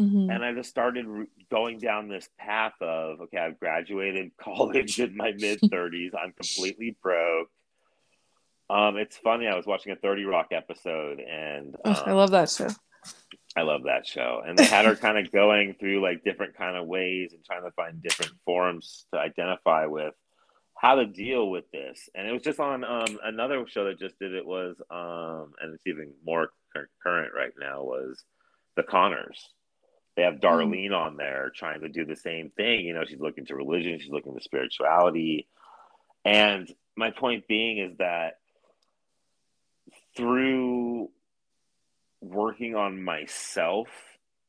[0.00, 0.30] Mm-hmm.
[0.30, 5.16] And I just started re- going down this path of okay, I've graduated college in
[5.16, 6.10] my mid 30s.
[6.18, 7.48] I'm completely broke.
[8.70, 9.46] Um, it's funny.
[9.46, 12.68] I was watching a 30 Rock episode, and um, oh, I love that show.
[13.56, 16.76] I love that show, and they had her kind of going through like different kind
[16.76, 20.14] of ways and trying to find different forms to identify with
[20.76, 22.08] how to deal with this.
[22.14, 25.74] And it was just on um, another show that just did it was, um, and
[25.74, 26.50] it's even more
[27.02, 28.22] current right now was
[28.76, 29.48] the Conners
[30.20, 30.46] they have hmm.
[30.46, 32.84] Darlene on there trying to do the same thing.
[32.84, 35.48] You know, she's looking to religion, she's looking to spirituality.
[36.26, 38.34] And my point being is that
[40.14, 41.08] through
[42.20, 43.88] working on myself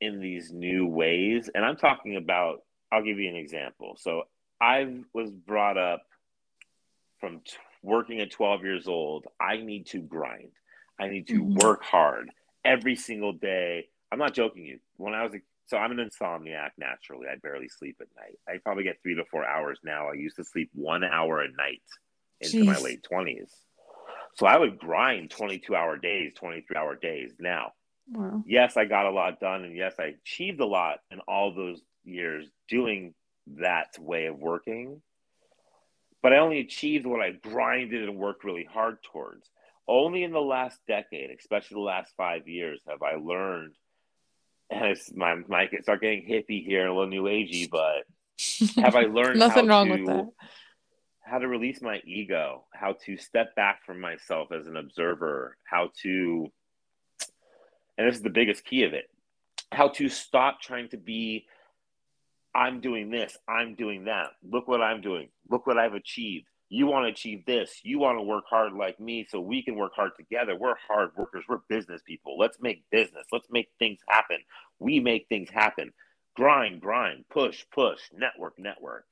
[0.01, 3.95] in these new ways, and I'm talking about, I'll give you an example.
[3.97, 4.23] So
[4.59, 6.03] I was brought up
[7.21, 9.25] from t- working at 12 years old.
[9.39, 10.51] I need to grind,
[10.99, 11.65] I need to mm-hmm.
[11.65, 12.29] work hard
[12.65, 13.87] every single day.
[14.11, 14.79] I'm not joking you.
[14.97, 17.27] When I was a so I'm an insomniac naturally.
[17.31, 18.37] I barely sleep at night.
[18.47, 20.09] I probably get three to four hours now.
[20.09, 21.81] I used to sleep one hour a night
[22.41, 22.65] into Jeez.
[22.65, 23.51] my late 20s.
[24.35, 27.31] So I would grind 22 hour days, 23 hour days.
[27.39, 27.73] Now,
[28.09, 28.43] wow.
[28.45, 29.63] yes, I got a lot done.
[29.63, 33.13] And yes, I achieved a lot in all those years doing
[33.59, 35.01] that way of working.
[36.23, 39.49] But I only achieved what I grinded and worked really hard towards.
[39.87, 43.73] Only in the last decade, especially the last five years, have I learned
[44.71, 48.05] it's my might start getting hippie here, a little new agey, but
[48.83, 50.29] have I learned nothing wrong to, with that?
[51.21, 55.91] How to release my ego, how to step back from myself as an observer, how
[56.03, 56.47] to,
[57.97, 59.05] and this is the biggest key of it,
[59.71, 61.45] how to stop trying to be.
[62.53, 63.37] I'm doing this.
[63.47, 64.31] I'm doing that.
[64.43, 65.29] Look what I'm doing.
[65.49, 68.97] Look what I've achieved you want to achieve this you want to work hard like
[68.97, 70.55] me so we can work hard together.
[70.55, 72.37] We're hard workers we're business people.
[72.39, 74.37] Let's make business let's make things happen.
[74.79, 75.91] We make things happen.
[76.35, 79.05] Grind grind push push network network.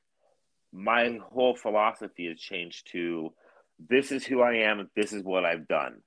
[0.72, 3.34] My whole philosophy has changed to
[3.78, 6.02] this is who i am and this is what i've done.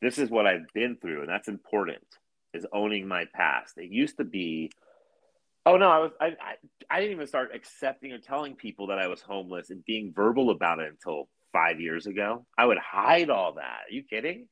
[0.00, 2.06] This is what i've been through and that's important
[2.54, 3.74] is owning my past.
[3.76, 4.70] It used to be
[5.66, 6.54] Oh no, I was I, I,
[6.88, 10.50] I didn't even start accepting or telling people that I was homeless and being verbal
[10.50, 12.46] about it until five years ago.
[12.56, 13.80] I would hide all that.
[13.88, 14.46] Are you kidding?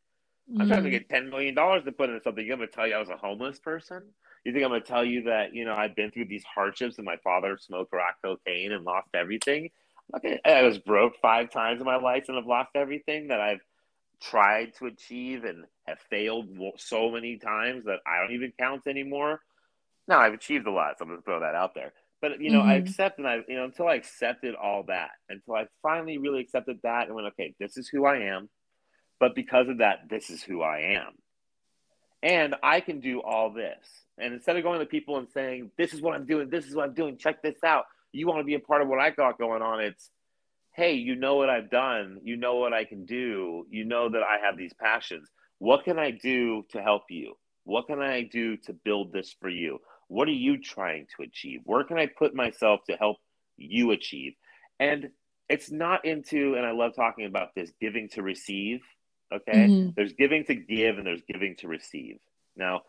[0.53, 0.63] Mm.
[0.63, 0.93] I'm trying to mm.
[0.93, 2.45] get ten million dollars to put into something.
[2.51, 4.03] I'm gonna tell you I was a homeless person.
[4.45, 7.05] You think I'm gonna tell you that you know I've been through these hardships and
[7.05, 9.71] my father smoked crack cocaine and lost everything?
[10.17, 13.61] Okay, I was broke five times in my life and I've lost everything that I've
[14.21, 19.41] tried to achieve and have failed so many times that I don't even count anymore.
[20.07, 21.93] Now I've achieved a lot, so I'm gonna throw that out there.
[22.21, 22.71] But you know, mm-hmm.
[22.71, 26.41] I accept and I you know until I accepted all that, until I finally really
[26.41, 28.49] accepted that and went, okay, this is who I am.
[29.21, 31.13] But because of that, this is who I am.
[32.23, 33.87] And I can do all this.
[34.19, 36.75] And instead of going to people and saying, This is what I'm doing, this is
[36.75, 37.85] what I'm doing, check this out.
[38.13, 40.11] You want to be a part of what I got going on, it's
[40.75, 44.23] hey, you know what I've done, you know what I can do, you know that
[44.23, 45.29] I have these passions.
[45.59, 47.35] What can I do to help you?
[47.63, 49.79] What can I do to build this for you?
[50.09, 51.61] What are you trying to achieve?
[51.65, 53.17] Where can I put myself to help
[53.57, 54.35] you achieve?
[54.81, 55.11] And
[55.49, 58.81] it's not into, and I love talking about this giving to receive.
[59.33, 59.67] Okay.
[59.69, 59.91] Mm-hmm.
[59.97, 62.19] There's giving to give and there's giving to receive.
[62.57, 62.83] Now,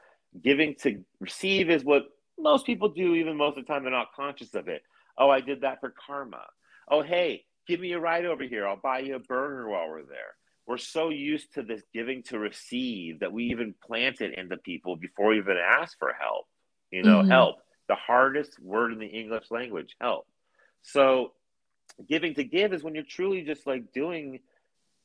[0.43, 2.04] giving to receive is what
[2.38, 4.84] most people do, even most of the time, they're not conscious of it.
[5.17, 6.43] Oh, I did that for karma.
[6.89, 8.67] Oh, hey, give me a ride over here.
[8.67, 10.36] I'll buy you a burger while we're there.
[10.67, 14.95] We're so used to this giving to receive that we even plant it into people
[14.95, 16.45] before we even ask for help.
[16.95, 17.29] You know, mm-hmm.
[17.29, 17.58] help.
[17.89, 20.25] The hardest word in the English language, help.
[20.81, 21.34] So
[22.08, 24.39] giving to give is when you're truly just like doing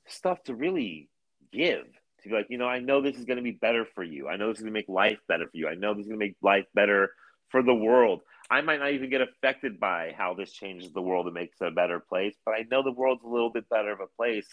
[0.06, 1.08] stuff to really
[1.52, 1.86] give.
[2.22, 4.28] To be like, you know, I know this is going to be better for you.
[4.28, 5.66] I know this is going to make life better for you.
[5.66, 7.10] I know this is going to make life better
[7.48, 8.20] for the world.
[8.48, 11.66] I might not even get affected by how this changes the world and makes it
[11.66, 14.46] a better place, but I know the world's a little bit better of a place.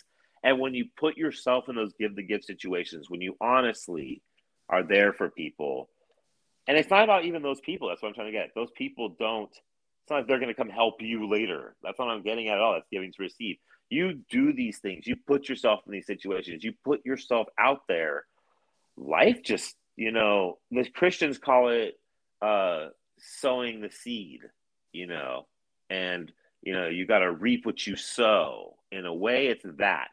[0.43, 4.21] And when you put yourself in those give the gift situations, when you honestly
[4.69, 5.89] are there for people,
[6.67, 7.87] and it's not about even those people.
[7.87, 8.51] That's what I'm trying to get.
[8.55, 9.51] Those people don't.
[9.51, 11.75] It's not like they're going to come help you later.
[11.83, 12.73] That's what I'm getting at all.
[12.73, 13.57] That's giving to receive.
[13.89, 15.07] You do these things.
[15.07, 16.63] You put yourself in these situations.
[16.63, 18.25] You put yourself out there.
[18.97, 21.99] Life just, you know, the Christians call it
[22.41, 22.87] uh,
[23.19, 24.41] sowing the seed,
[24.91, 25.47] you know,
[25.89, 28.75] and you know you got to reap what you sow.
[28.91, 30.09] In a way, it's that.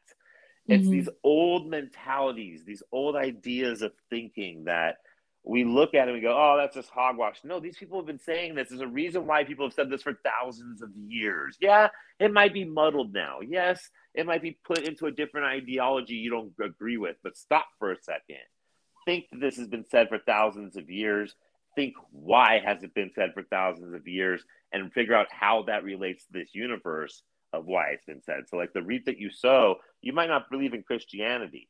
[0.66, 0.92] It's mm-hmm.
[0.92, 4.96] these old mentalities, these old ideas of thinking that
[5.44, 7.36] we look at it and we go, oh, that's just hogwash.
[7.44, 8.68] No, these people have been saying this.
[8.70, 11.56] There's a reason why people have said this for thousands of years.
[11.60, 13.40] Yeah, it might be muddled now.
[13.46, 17.66] Yes, it might be put into a different ideology you don't agree with, but stop
[17.78, 18.38] for a second.
[19.04, 21.34] Think that this has been said for thousands of years
[21.74, 25.84] think why has it been said for thousands of years and figure out how that
[25.84, 28.48] relates to this universe of why it's been said.
[28.48, 31.68] So, like the reap that you sow, you might not believe in Christianity.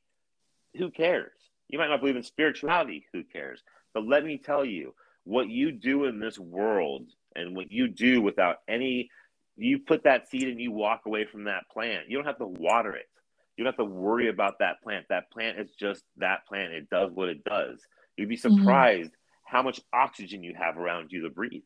[0.77, 1.33] Who cares?
[1.68, 3.07] You might not believe in spirituality.
[3.12, 3.62] Who cares?
[3.92, 8.20] But let me tell you, what you do in this world and what you do
[8.20, 9.11] without any,
[9.57, 12.09] you put that seed and you walk away from that plant.
[12.09, 13.09] You don't have to water it.
[13.57, 15.07] You don't have to worry about that plant.
[15.09, 16.72] That plant is just that plant.
[16.72, 17.81] It does what it does.
[18.16, 18.59] You'd be mm-hmm.
[18.59, 21.62] surprised mm-hmm how much oxygen you have around you to breathe.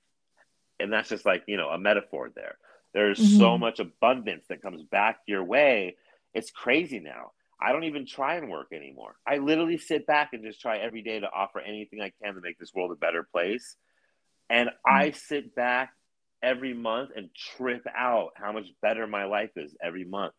[0.78, 2.58] And that's just like, you know, a metaphor there.
[2.92, 3.38] There's mm-hmm.
[3.38, 5.96] so much abundance that comes back your way.
[6.34, 7.32] It's crazy now.
[7.61, 9.16] I don't even try and work anymore.
[9.27, 12.40] I literally sit back and just try every day to offer anything I can to
[12.40, 13.77] make this world a better place.
[14.49, 14.94] And mm-hmm.
[14.94, 15.92] I sit back
[16.42, 20.35] every month and trip out how much better my life is every month.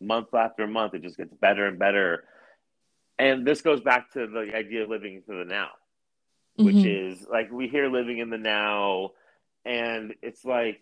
[0.00, 2.24] Month after month, it just gets better and better.
[3.18, 5.68] And this goes back to the idea of living for the now
[6.56, 7.12] which mm-hmm.
[7.12, 9.10] is like we hear living in the now
[9.64, 10.80] and it's like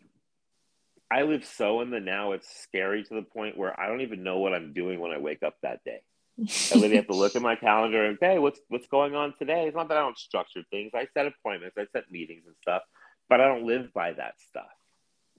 [1.13, 4.23] I live so in the now it's scary to the point where I don't even
[4.23, 6.01] know what I'm doing when I wake up that day.
[6.41, 9.67] I literally have to look at my calendar and hey, what's what's going on today?
[9.67, 10.93] It's not that I don't structure things.
[10.95, 12.81] I set appointments, I set meetings and stuff,
[13.29, 14.65] but I don't live by that stuff.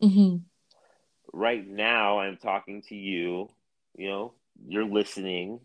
[0.04, 0.38] Mm-hmm.
[1.34, 3.50] Right now, I'm talking to you.
[3.98, 4.34] You know,
[4.68, 5.60] you're listening.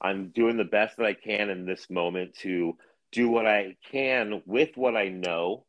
[0.00, 2.76] I'm doing the best that I can in this moment to
[3.12, 5.64] do what I can with what I know,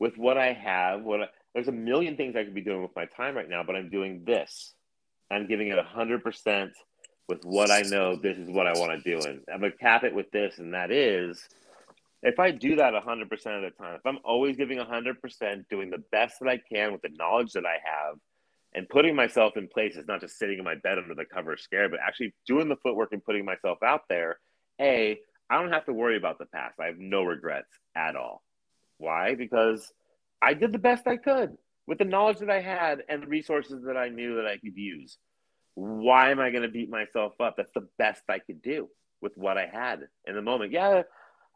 [0.00, 1.02] with what I have.
[1.02, 3.62] What I, there's a million things I could be doing with my time right now,
[3.62, 4.74] but I'm doing this.
[5.30, 6.72] I'm giving it hundred percent
[7.28, 8.16] with what I know.
[8.16, 10.74] This is what I want to do, and I'm gonna cap it with this, and
[10.74, 11.48] that is,
[12.22, 15.68] if I do that hundred percent of the time, if I'm always giving hundred percent,
[15.70, 18.18] doing the best that I can with the knowledge that I have,
[18.74, 19.92] and putting myself in place.
[19.94, 22.76] places, not just sitting in my bed under the cover scared, but actually doing the
[22.76, 24.38] footwork and putting myself out there.
[24.80, 26.80] A, I don't have to worry about the past.
[26.80, 28.42] I have no regrets at all.
[28.98, 29.34] Why?
[29.34, 29.92] Because
[30.44, 33.84] I did the best I could with the knowledge that I had and the resources
[33.86, 35.16] that I knew that I could use.
[35.74, 37.54] Why am I going to beat myself up?
[37.56, 38.88] That's the best I could do
[39.20, 40.72] with what I had in the moment.
[40.72, 41.02] Yeah,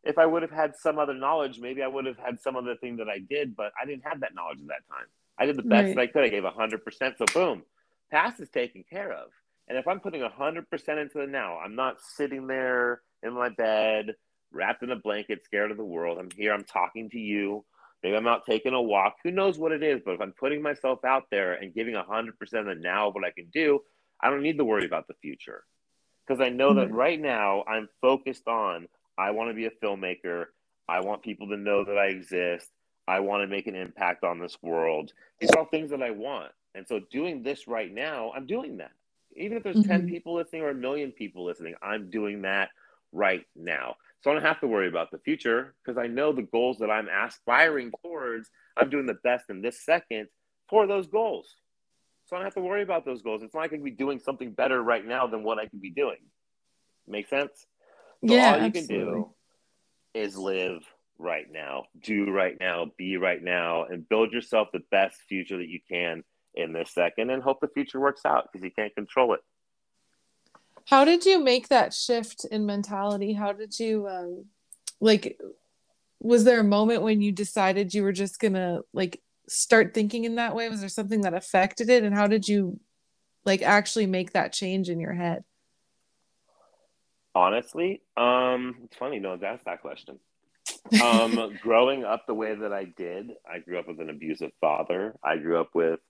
[0.05, 2.77] if I would have had some other knowledge, maybe I would have had some other
[2.77, 5.07] thing that I did, but I didn't have that knowledge at that time.
[5.39, 5.95] I did the best right.
[5.95, 6.25] that I could.
[6.25, 7.19] I gave 100%.
[7.19, 7.63] So, boom,
[8.11, 9.29] past is taken care of.
[9.69, 10.65] And if I'm putting 100%
[11.03, 14.15] into the now, I'm not sitting there in my bed,
[14.51, 16.19] wrapped in a blanket, scared of the world.
[16.19, 17.65] I'm here, I'm talking to you.
[18.03, 19.17] Maybe I'm out taking a walk.
[19.25, 20.01] Who knows what it is?
[20.05, 23.25] But if I'm putting myself out there and giving 100% of the now of what
[23.25, 23.81] I can do,
[24.21, 25.65] I don't need to worry about the future.
[26.27, 26.81] Because I know mm-hmm.
[26.81, 30.47] that right now I'm focused on I want to be a filmmaker.
[30.89, 32.71] I want people to know that I exist.
[33.09, 35.13] I want to make an impact on this world.
[35.41, 36.53] These are all things that I want.
[36.75, 38.93] And so doing this right now, I'm doing that.
[39.37, 39.91] Even if there's mm-hmm.
[39.91, 42.71] 10 people listening or a million people listening, I'm doing that
[43.13, 43.97] right now.
[44.21, 46.91] So I don't have to worry about the future because I know the goals that
[46.91, 50.27] I'm aspiring towards, I'm doing the best in this second
[50.69, 51.55] for those goals.
[52.27, 53.43] So I don't have to worry about those goals.
[53.43, 55.81] It's not like I can be doing something better right now than what I could
[55.81, 56.19] be doing.
[57.07, 57.67] Make sense?
[58.27, 58.53] So yeah.
[58.53, 58.97] All you absolutely.
[58.97, 59.31] can do
[60.15, 60.83] is live
[61.19, 65.69] right now, do right now, be right now, and build yourself the best future that
[65.69, 66.23] you can
[66.55, 69.41] in this second and hope the future works out because you can't control it.
[70.89, 73.35] How did you make that shift in mentality?
[73.35, 74.47] How did you um
[75.03, 75.39] like
[76.19, 80.25] was there a moment when you decided you were just going to like start thinking
[80.25, 80.69] in that way?
[80.69, 82.81] Was there something that affected it and how did you
[83.45, 85.45] like actually make that change in your head?
[87.35, 90.19] Honestly, um it's funny no one's asked that question.
[91.03, 95.17] um growing up the way that I did, I grew up with an abusive father.
[95.23, 96.01] I grew up with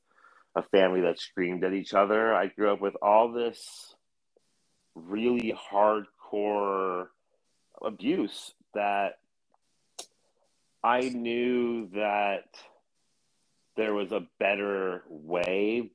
[0.55, 2.33] a family that screamed at each other.
[2.33, 3.97] I grew up with all this
[5.07, 7.09] really hardcore
[7.83, 9.19] abuse that
[10.83, 12.45] I knew that
[13.77, 15.91] there was a better way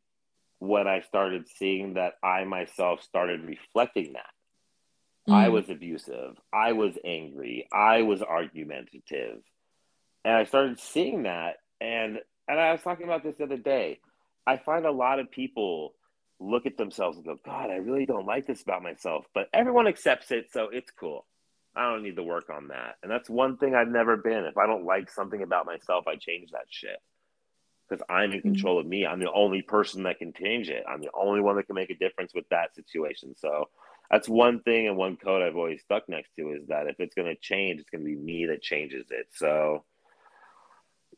[0.60, 4.32] when I started seeing that I myself started reflecting that.
[5.30, 5.34] Mm.
[5.34, 6.38] I was abusive.
[6.54, 7.68] I was angry.
[7.72, 9.42] I was argumentative.
[10.24, 11.58] And I started seeing that.
[11.82, 14.00] And, and I was talking about this the other day.
[14.48, 15.94] I find a lot of people
[16.44, 19.26] look at themselves and go, God, I really don't like this about myself.
[19.34, 20.52] But everyone accepts it.
[20.52, 21.26] So it's cool.
[21.76, 22.98] I don't need to work on that.
[23.02, 24.46] And that's one thing I've never been.
[24.46, 26.98] If I don't like something about myself, I change that shit
[27.90, 28.50] because I'm in mm-hmm.
[28.50, 29.06] control of me.
[29.06, 30.84] I'm the only person that can change it.
[30.88, 33.36] I'm the only one that can make a difference with that situation.
[33.38, 33.70] So
[34.12, 37.16] that's one thing and one code I've always stuck next to is that if it's
[37.16, 39.28] going to change, it's going to be me that changes it.
[39.34, 39.84] So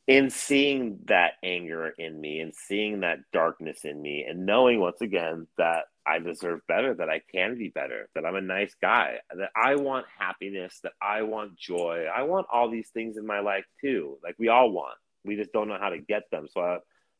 [0.08, 5.02] in seeing that anger in me and seeing that darkness in me and knowing once
[5.02, 9.16] again that I deserve better, that I can be better, that I'm a nice guy,
[9.36, 12.06] that I want happiness, that I want joy.
[12.16, 14.20] I want all these things in my life too.
[14.24, 16.48] Like we all want we just don't know how to get them.
[16.50, 16.78] So I,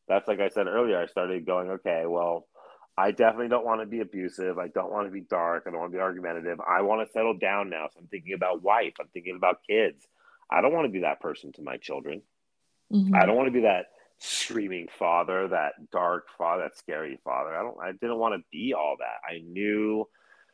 [0.08, 0.98] that's like I said earlier.
[0.98, 2.46] I started going, okay, well,
[2.96, 4.58] I definitely don't want to be abusive.
[4.58, 5.64] I don't want to be dark.
[5.66, 6.58] I don't want to be argumentative.
[6.60, 7.88] I want to settle down now.
[7.92, 8.94] So I'm thinking about wife.
[9.00, 10.06] I'm thinking about kids.
[10.50, 12.22] I don't want to be that person to my children.
[12.92, 13.14] Mm-hmm.
[13.14, 13.86] I don't want to be that
[14.18, 17.54] screaming father, that dark father, that scary father.
[17.54, 17.76] I don't.
[17.82, 19.28] I didn't want to be all that.
[19.28, 20.08] I knew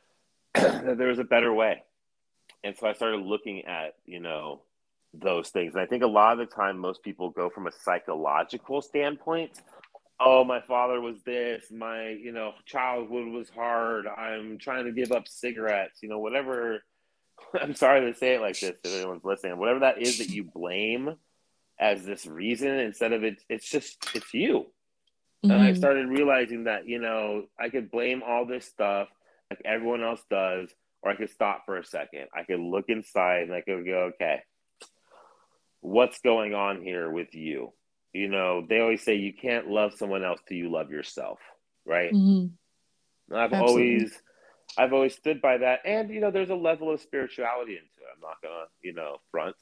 [0.53, 1.83] that there was a better way,
[2.63, 4.61] and so I started looking at you know
[5.13, 5.73] those things.
[5.73, 9.51] And I think a lot of the time, most people go from a psychological standpoint.
[10.19, 11.65] Oh, my father was this.
[11.71, 14.07] My, you know, childhood was hard.
[14.07, 15.99] I'm trying to give up cigarettes.
[16.01, 16.83] You know, whatever.
[17.61, 19.57] I'm sorry to say it like this if anyone's listening.
[19.57, 21.15] Whatever that is that you blame
[21.79, 24.67] as this reason, instead of it, it's just it's you.
[25.43, 25.51] Mm-hmm.
[25.51, 25.77] And I mm-hmm.
[25.77, 29.09] started realizing that you know I could blame all this stuff
[29.49, 30.69] like everyone else does,
[31.01, 32.27] or I could stop for a second.
[32.35, 34.41] I could look inside and I could go, okay,
[35.81, 37.73] what's going on here with you
[38.13, 41.39] you know they always say you can't love someone else till you love yourself
[41.85, 43.35] right mm-hmm.
[43.35, 43.95] i've Absolutely.
[43.95, 44.21] always
[44.77, 48.07] i've always stood by that and you know there's a level of spirituality into it
[48.15, 49.55] i'm not gonna you know front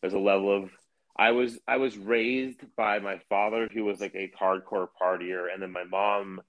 [0.00, 0.70] there's a level of
[1.18, 5.62] i was i was raised by my father who was like a hardcore partier and
[5.62, 6.40] then my mom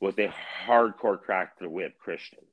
[0.00, 0.32] was a
[0.66, 2.44] hardcore crack the whip christian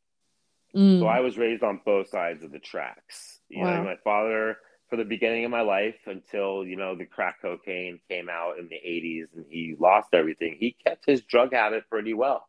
[0.76, 1.00] mm.
[1.00, 3.78] so i was raised on both sides of the tracks you wow.
[3.78, 4.58] know my father
[4.90, 8.68] for the beginning of my life until you know the crack cocaine came out in
[8.68, 12.48] the 80s and he lost everything he kept his drug habit pretty well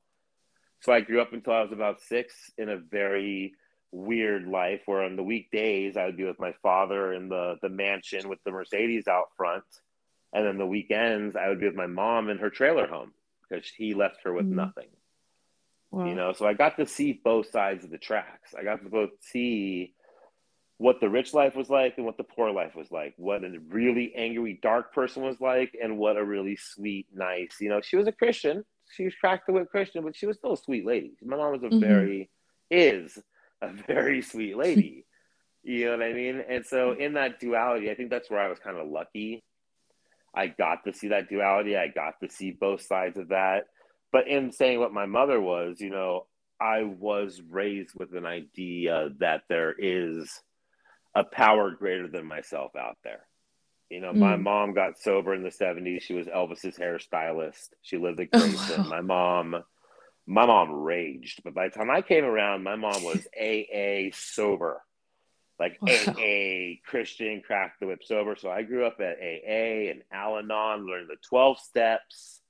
[0.80, 3.54] so i grew up until i was about six in a very
[3.94, 7.68] weird life where on the weekdays i would be with my father in the the
[7.68, 9.64] mansion with the mercedes out front
[10.32, 13.12] and then the weekends i would be with my mom in her trailer home
[13.48, 14.56] because he left her with mm-hmm.
[14.56, 14.88] nothing
[15.92, 16.06] wow.
[16.06, 18.90] you know so i got to see both sides of the tracks i got to
[18.90, 19.94] both see
[20.78, 23.58] what the rich life was like and what the poor life was like, what a
[23.68, 27.96] really angry, dark person was like, and what a really sweet, nice, you know, she
[27.96, 28.64] was a Christian.
[28.92, 31.12] She was cracked the whip Christian, but she was still a sweet lady.
[31.22, 31.80] My mom was a mm-hmm.
[31.80, 32.30] very,
[32.70, 33.18] is
[33.64, 35.04] a very sweet lady.
[35.62, 36.42] you know what I mean?
[36.48, 39.42] And so in that duality, I think that's where I was kind of lucky.
[40.34, 41.76] I got to see that duality.
[41.76, 43.64] I got to see both sides of that.
[44.12, 46.26] But in saying what my mother was, you know,
[46.60, 50.42] I was raised with an idea that there is
[51.14, 53.26] a power greater than myself out there.
[53.90, 54.18] You know, mm.
[54.18, 56.02] my mom got sober in the 70s.
[56.02, 57.68] She was Elvis's hairstylist.
[57.82, 58.78] She lived at Graceland.
[58.78, 58.88] Oh, wow.
[58.88, 59.64] My mom
[60.26, 64.82] my mom raged, but by the time I came around, my mom was AA sober.
[65.58, 65.92] Like wow.
[65.92, 68.34] AA Christian crack the whip sober.
[68.36, 72.40] So I grew up at AA and Al Anon, learned the 12 steps.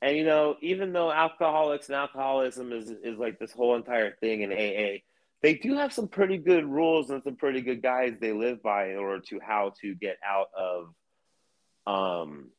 [0.00, 4.40] And you know, even though alcoholics and alcoholism is is like this whole entire thing
[4.40, 5.00] in AA,
[5.42, 8.90] they do have some pretty good rules and some pretty good guides they live by
[8.90, 10.94] in order to how to get out of
[11.86, 12.50] um,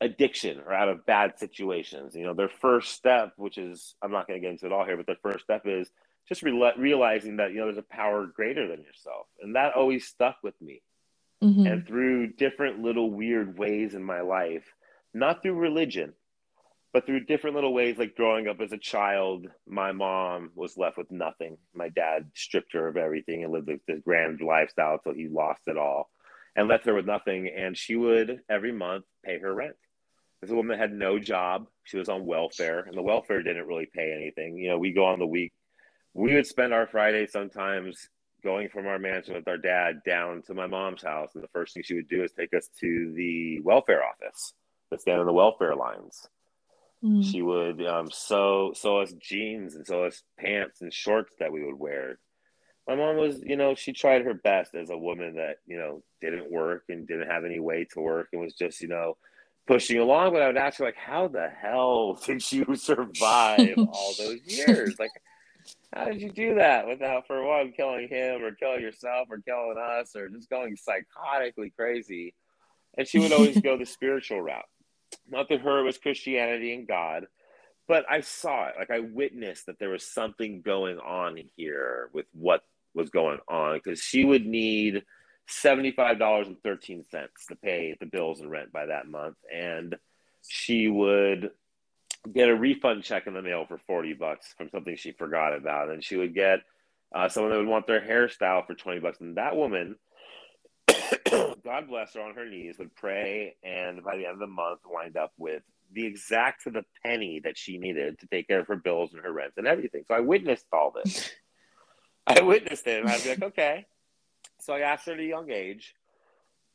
[0.00, 2.14] addiction or out of bad situations.
[2.14, 4.84] You know, their first step, which is I'm not going to get into it all
[4.84, 5.90] here, but their first step is
[6.28, 10.06] just re- realizing that you know there's a power greater than yourself, and that always
[10.06, 10.82] stuck with me.
[11.42, 11.66] Mm-hmm.
[11.66, 14.64] And through different little weird ways in my life,
[15.12, 16.14] not through religion,
[16.94, 20.96] but through different little ways, like growing up as a child, my mom was left
[20.96, 21.58] with nothing.
[21.74, 25.76] My dad stripped her of everything and lived this grand lifestyle until he lost it
[25.76, 26.08] all
[26.56, 27.48] and left her with nothing.
[27.48, 29.76] And she would every month pay her rent.
[30.42, 31.66] This woman had no job.
[31.84, 34.56] She was on welfare, and the welfare didn't really pay anything.
[34.56, 35.52] You know, we go on the week.
[36.14, 38.08] We would spend our Friday sometimes
[38.42, 41.30] going from our mansion with our dad down to my mom's house.
[41.34, 44.52] And the first thing she would do is take us to the welfare office
[44.92, 46.28] to stand on the welfare lines
[47.04, 47.24] Mm.
[47.24, 51.64] She would um, sew sew us jeans and sew us pants and shorts that we
[51.64, 52.18] would wear.
[52.88, 56.02] My mom was, you know, she tried her best as a woman that, you know,
[56.20, 59.16] didn't work and didn't have any way to work and was just, you know,
[59.66, 60.32] pushing along.
[60.32, 64.96] But I would ask her, like, how the hell did you survive all those years?
[64.98, 65.10] Like,
[65.92, 69.78] how did you do that without, for one, killing him or killing yourself or killing
[69.78, 72.34] us or just going psychotically crazy?
[72.96, 74.64] And she would always go the spiritual route.
[75.28, 77.26] Not that her was Christianity and God,
[77.88, 78.74] but I saw it.
[78.78, 82.62] Like I witnessed that there was something going on here with what
[82.96, 85.04] was going on because she would need
[85.48, 87.04] $75.13
[87.48, 89.36] to pay the bills and rent by that month.
[89.52, 89.96] And
[90.48, 91.50] she would
[92.32, 95.90] get a refund check in the mail for 40 bucks from something she forgot about.
[95.90, 96.60] And she would get
[97.14, 99.20] uh, someone that would want their hairstyle for 20 bucks.
[99.20, 99.96] And that woman,
[101.30, 103.56] God bless her, on her knees would pray.
[103.62, 107.40] And by the end of the month, wind up with the exact to the penny
[107.44, 110.02] that she needed to take care of her bills and her rent and everything.
[110.08, 111.30] So I witnessed all this.
[112.40, 113.86] I witnessed it, and I'd be like, okay.
[114.60, 115.94] So I asked her at a young age,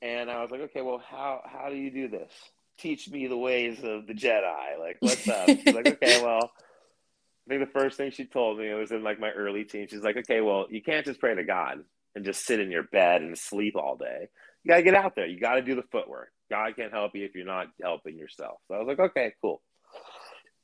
[0.02, 2.32] and I was like, okay, well, how how do you do this?
[2.78, 4.80] Teach me the ways of the Jedi.
[4.80, 5.48] Like, what's up?
[5.48, 6.52] She's like, okay, well.
[7.48, 9.90] I think the first thing she told me it was in like my early teens.
[9.90, 11.80] She's like, okay, well, you can't just pray to God
[12.16, 14.30] and just sit in your bed and sleep all day.
[14.64, 15.26] You got to get out there.
[15.26, 16.30] You got to do the footwork.
[16.52, 18.60] God can't help you if you're not helping yourself.
[18.68, 19.62] So I was like, okay, cool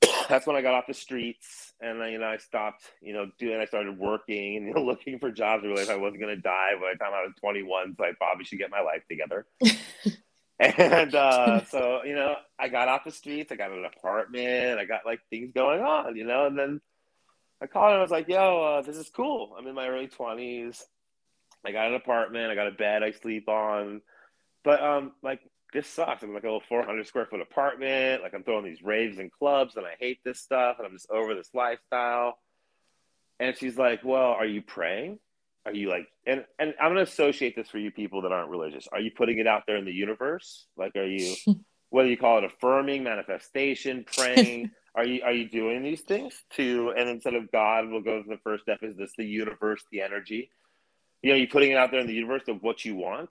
[0.29, 3.27] that's when I got off the streets and then, you know, I stopped, you know,
[3.37, 5.63] doing, I started working and, you know, looking for jobs.
[5.63, 7.95] I realized I wasn't going to die by the time I was 21.
[7.97, 9.45] So I probably should get my life together.
[10.59, 14.85] and uh, so, you know, I got off the streets, I got an apartment, I
[14.85, 16.81] got like things going on, you know, and then
[17.61, 19.55] I called and I was like, yo, uh, this is cool.
[19.57, 20.81] I'm in my early 20s.
[21.65, 24.01] I got an apartment, I got a bed I sleep on.
[24.63, 25.41] But um, like
[25.73, 26.23] this sucks.
[26.23, 28.23] I'm like a little 400 square foot apartment.
[28.23, 31.09] Like I'm throwing these raves and clubs, and I hate this stuff, and I'm just
[31.09, 32.37] over this lifestyle.
[33.39, 35.19] And she's like, "Well, are you praying?
[35.65, 38.87] Are you like?" And and I'm gonna associate this for you people that aren't religious.
[38.91, 40.67] Are you putting it out there in the universe?
[40.77, 41.35] Like, are you?
[41.89, 42.43] what do you call it?
[42.45, 44.71] Affirming, manifestation, praying.
[44.95, 46.93] are you are you doing these things to?
[46.97, 48.79] And instead of God, we'll go to the first step.
[48.81, 50.49] Is this the universe, the energy?
[51.21, 53.29] You know, you putting it out there in the universe of what you want.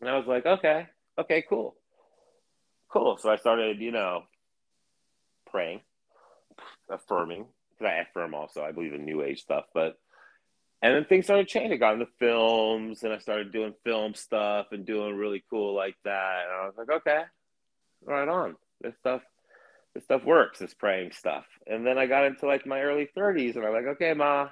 [0.00, 0.86] And I was like, okay
[1.18, 1.76] okay, cool.
[2.88, 3.16] Cool.
[3.18, 4.22] So I started, you know,
[5.50, 5.80] praying,
[6.88, 8.62] affirming, because I affirm also.
[8.62, 9.98] I believe in new age stuff, but
[10.82, 11.72] and then things started changing.
[11.72, 15.96] I got into films and I started doing film stuff and doing really cool like
[16.04, 16.42] that.
[16.44, 17.22] And I was like, okay,
[18.04, 18.56] right on.
[18.82, 19.22] This stuff
[19.94, 21.44] this stuff works, this praying stuff.
[21.66, 24.48] And then I got into like my early 30s and I'm like, okay, Ma,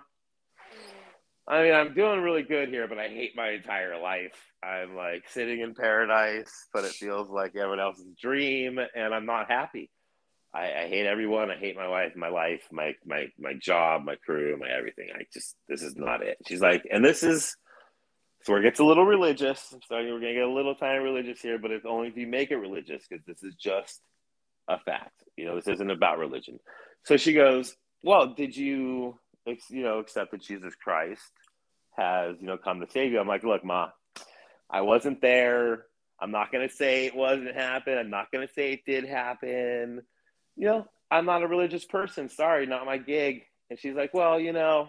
[1.49, 4.37] I mean, I'm doing really good here, but I hate my entire life.
[4.63, 9.51] I'm like sitting in paradise, but it feels like everyone else's dream, and I'm not
[9.51, 9.91] happy.
[10.55, 11.51] I, I, hate everyone.
[11.51, 15.09] I hate my wife, my life, my my my job, my crew, my everything.
[15.15, 16.37] I just this is not it.
[16.47, 17.57] She's like, and this is
[18.45, 19.75] so it gets a little religious.
[19.91, 20.07] I'm.
[20.07, 22.57] We're gonna get a little tiny religious here, but it's only if you make it
[22.57, 24.01] religious because this is just
[24.69, 25.25] a fact.
[25.37, 26.59] You know, this isn't about religion.
[27.05, 31.33] So she goes, well, did you you know, accept that Jesus Christ
[31.97, 33.21] has, you know, come to save you.
[33.21, 33.91] I'm like, look, Ma,
[34.71, 35.85] I wasn't there.
[36.21, 37.99] I'm not going to say it wasn't happen.
[37.99, 40.03] I'm not going to say it did happen.
[40.57, 42.29] You know, I'm not a religious person.
[42.29, 43.43] Sorry, not my gig.
[43.71, 44.89] And she's like, well, you know,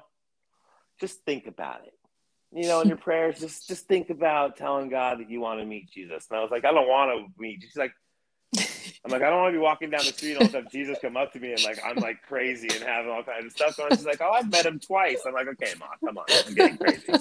[1.00, 1.94] just think about it.
[2.52, 5.66] You know, in your prayers, just just think about telling God that you want to
[5.66, 6.28] meet Jesus.
[6.30, 7.62] And I was like, I don't want to meet.
[7.64, 7.94] She's like,
[9.06, 10.98] I'm like, I don't want to be walking down the street and all sudden Jesus
[11.02, 13.76] come up to me and like I'm like crazy and having all kinds of stuff
[13.78, 13.92] going.
[13.92, 15.20] She's like, Oh, I've met him twice.
[15.28, 17.14] I'm like, okay, mom, come on, I'm getting crazy.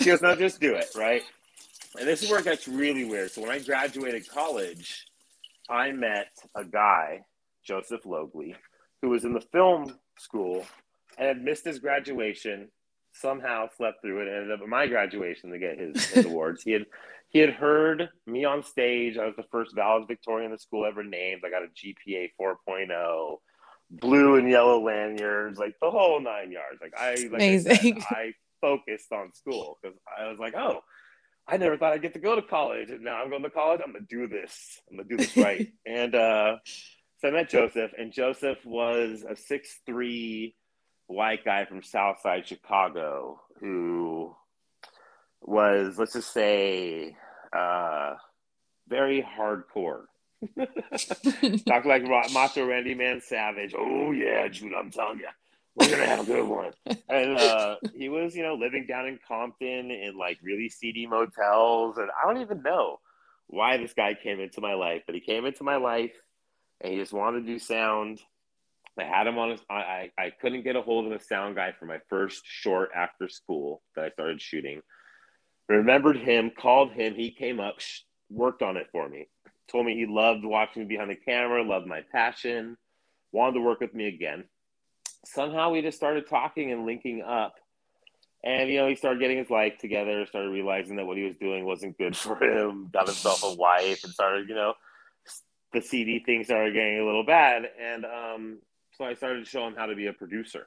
[0.00, 1.22] She goes, No, just do it, right?
[1.98, 3.30] And this is where it gets really weird.
[3.32, 5.06] So when I graduated college,
[5.68, 7.24] I met a guy,
[7.64, 8.54] Joseph Logley,
[9.02, 10.64] who was in the film school
[11.18, 12.68] and had missed his graduation,
[13.12, 16.62] somehow slept through it, and ended up at my graduation to get his, his awards.
[16.62, 16.86] He had
[17.30, 19.16] he had heard me on stage.
[19.16, 21.42] I was the first valedictorian the school ever named.
[21.44, 23.36] I got a GPA 4.0,
[23.90, 26.80] blue and yellow lanyards, like the whole nine yards.
[26.80, 27.72] Like I, like Amazing.
[27.72, 30.80] I, said, I focused on school because I was like, oh,
[31.46, 33.80] I never thought I'd get to go to college, and now I'm going to college.
[33.84, 34.80] I'm gonna do this.
[34.90, 35.68] I'm gonna do this right.
[35.86, 36.56] and uh,
[37.18, 40.56] so I met Joseph, and Joseph was a six three
[41.06, 44.34] white guy from Southside Chicago who
[45.42, 47.16] was let's just say
[47.52, 48.14] uh,
[48.88, 50.04] very hardcore.
[51.66, 53.74] Talk like Macho Randy Man Savage.
[53.76, 55.28] Oh yeah, Jude, I'm telling you,
[55.74, 56.72] we're gonna have a good one.
[57.08, 61.98] And uh, he was, you know, living down in Compton in like really seedy motels,
[61.98, 63.00] and I don't even know
[63.46, 66.14] why this guy came into my life, but he came into my life,
[66.80, 68.20] and he just wanted to do sound.
[68.98, 71.72] I had him on his, I, I couldn't get a hold of a sound guy
[71.72, 74.82] for my first short after school that I started shooting.
[75.70, 77.14] Remembered him, called him.
[77.14, 77.76] He came up,
[78.28, 79.28] worked on it for me.
[79.68, 82.76] Told me he loved watching me behind the camera, loved my passion,
[83.30, 84.44] wanted to work with me again.
[85.24, 87.54] Somehow we just started talking and linking up.
[88.42, 91.36] And, you know, he started getting his life together, started realizing that what he was
[91.36, 94.74] doing wasn't good for him, got himself a wife, and started, you know,
[95.72, 97.62] the CD thing started getting a little bad.
[97.80, 98.58] And um,
[98.98, 100.66] so I started to show him how to be a producer.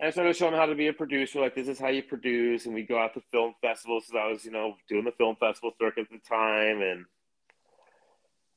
[0.00, 1.40] And I started to show him how to be a producer.
[1.40, 2.66] Like, this is how you produce.
[2.66, 4.06] And we go out to film festivals.
[4.10, 6.82] So I was, you know, doing the film festival circuit at the time.
[6.82, 7.04] And,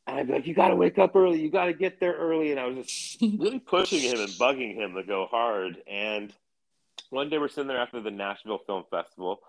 [0.07, 1.39] and I'd be like, you got to wake up early.
[1.39, 2.51] You got to get there early.
[2.51, 5.77] And I was just really pushing him and bugging him to go hard.
[5.87, 6.33] And
[7.11, 9.39] one day we're sitting there after the Nashville Film Festival.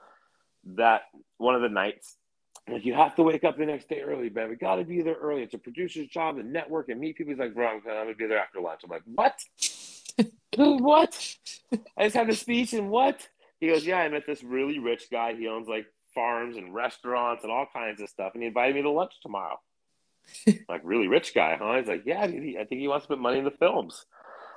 [0.77, 1.03] That
[1.39, 2.17] one of the nights,
[2.69, 4.51] like, you have to wake up the next day early, man.
[4.51, 5.43] We got to be there early.
[5.43, 7.33] It's a producer's job to network and meet people.
[7.33, 8.83] He's like, bro, I'm going to be there after lunch.
[8.85, 9.41] I'm like, what?
[10.57, 11.37] what?
[11.97, 13.27] I just had a speech and what?
[13.61, 15.35] He goes, yeah, I met this really rich guy.
[15.35, 18.33] He owns like farms and restaurants and all kinds of stuff.
[18.35, 19.59] And he invited me to lunch tomorrow.
[20.69, 21.77] like, really rich guy, huh?
[21.79, 24.05] He's like, yeah, I think he wants to put money in the films.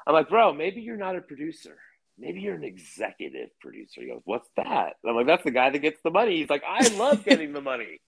[0.05, 1.78] I'm like, bro, maybe you're not a producer
[2.22, 4.01] maybe you're an executive producer.
[4.01, 4.93] He goes, what's that?
[5.03, 6.38] And I'm like, that's the guy that gets the money.
[6.38, 7.99] He's like, I love getting the money.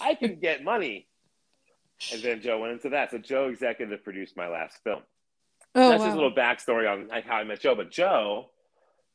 [0.00, 1.08] I can get money.
[2.12, 3.10] And then Joe went into that.
[3.10, 5.02] So Joe executive produced my last film.
[5.78, 6.06] Oh, that's wow.
[6.06, 7.76] his little backstory on how I met Joe.
[7.76, 8.50] But Joe,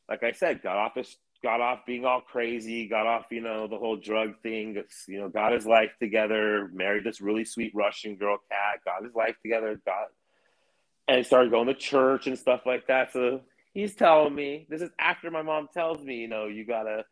[0.08, 3.68] like I said, got off this, got off being all crazy, got off, you know,
[3.68, 4.82] the whole drug thing.
[5.10, 9.14] You know, got his life together, married this really sweet Russian girl, Cat, got his
[9.14, 10.08] life together, got,
[11.10, 13.12] and started going to church and stuff like that.
[13.12, 13.42] So
[13.74, 17.04] he's telling me this is after my mom tells me, you know, you gotta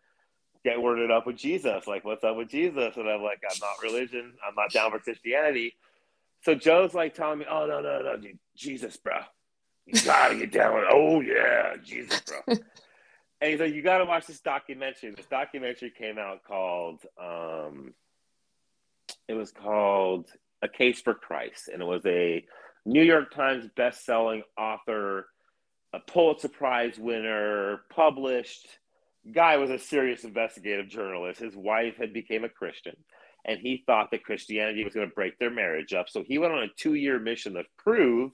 [0.64, 1.88] get worded up with Jesus.
[1.88, 2.96] Like, what's up with Jesus?
[2.96, 4.34] And I'm like, I'm not religion.
[4.48, 5.74] I'm not down for Christianity.
[6.44, 9.18] So Joe's like telling me, oh no, no, no, dude, Jesus, bro.
[9.94, 12.40] You gotta get down with oh yeah, Jesus, bro.
[12.48, 12.60] and
[13.52, 15.12] he's like, you gotta watch this documentary.
[15.12, 17.94] This documentary came out called um
[19.28, 20.28] it was called
[20.62, 22.46] A Case for Christ, and it was a
[22.86, 25.28] New York Times best-selling author
[25.94, 28.68] a Pulitzer Prize winner, published.
[29.32, 31.40] Guy was a serious investigative journalist.
[31.40, 32.96] His wife had became a Christian,
[33.46, 36.10] and he thought that Christianity was going to break their marriage up.
[36.10, 38.32] So he went on a two-year mission to prove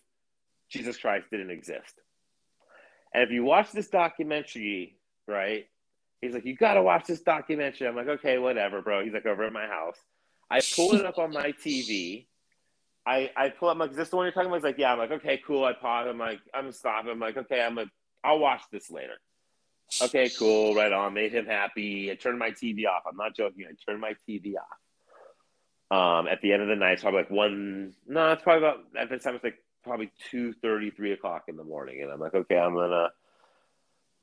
[0.70, 1.94] Jesus Christ didn't exist.
[3.14, 4.98] And if you watch this documentary,
[5.28, 5.68] right,
[6.22, 9.26] he's like, "You got to watch this documentary." I'm like, "Okay, whatever, bro." He's like,
[9.26, 9.98] "Over at my house."
[10.50, 12.28] I pull it up on my TV
[13.08, 14.58] I, I pull up my, is this the one you're talking about?
[14.58, 14.92] He's like, yeah.
[14.92, 15.64] I'm like, okay, cool.
[15.64, 16.08] I pause.
[16.10, 17.10] I'm like, I'm stopping.
[17.10, 17.86] I'm like, okay, I'm a,
[18.22, 19.14] I'll watch this later.
[20.02, 20.76] Okay, cool.
[20.76, 21.14] Right on.
[21.14, 22.12] Made him happy.
[22.12, 23.04] I turned my TV off.
[23.10, 23.66] I'm not joking.
[23.66, 26.20] I turned my TV off.
[26.20, 28.80] Um, at the end of the night, it's probably like one, no, it's probably about,
[29.00, 32.02] at this time, it's like probably 2 3 o'clock in the morning.
[32.02, 33.10] And I'm like, okay, I'm going to,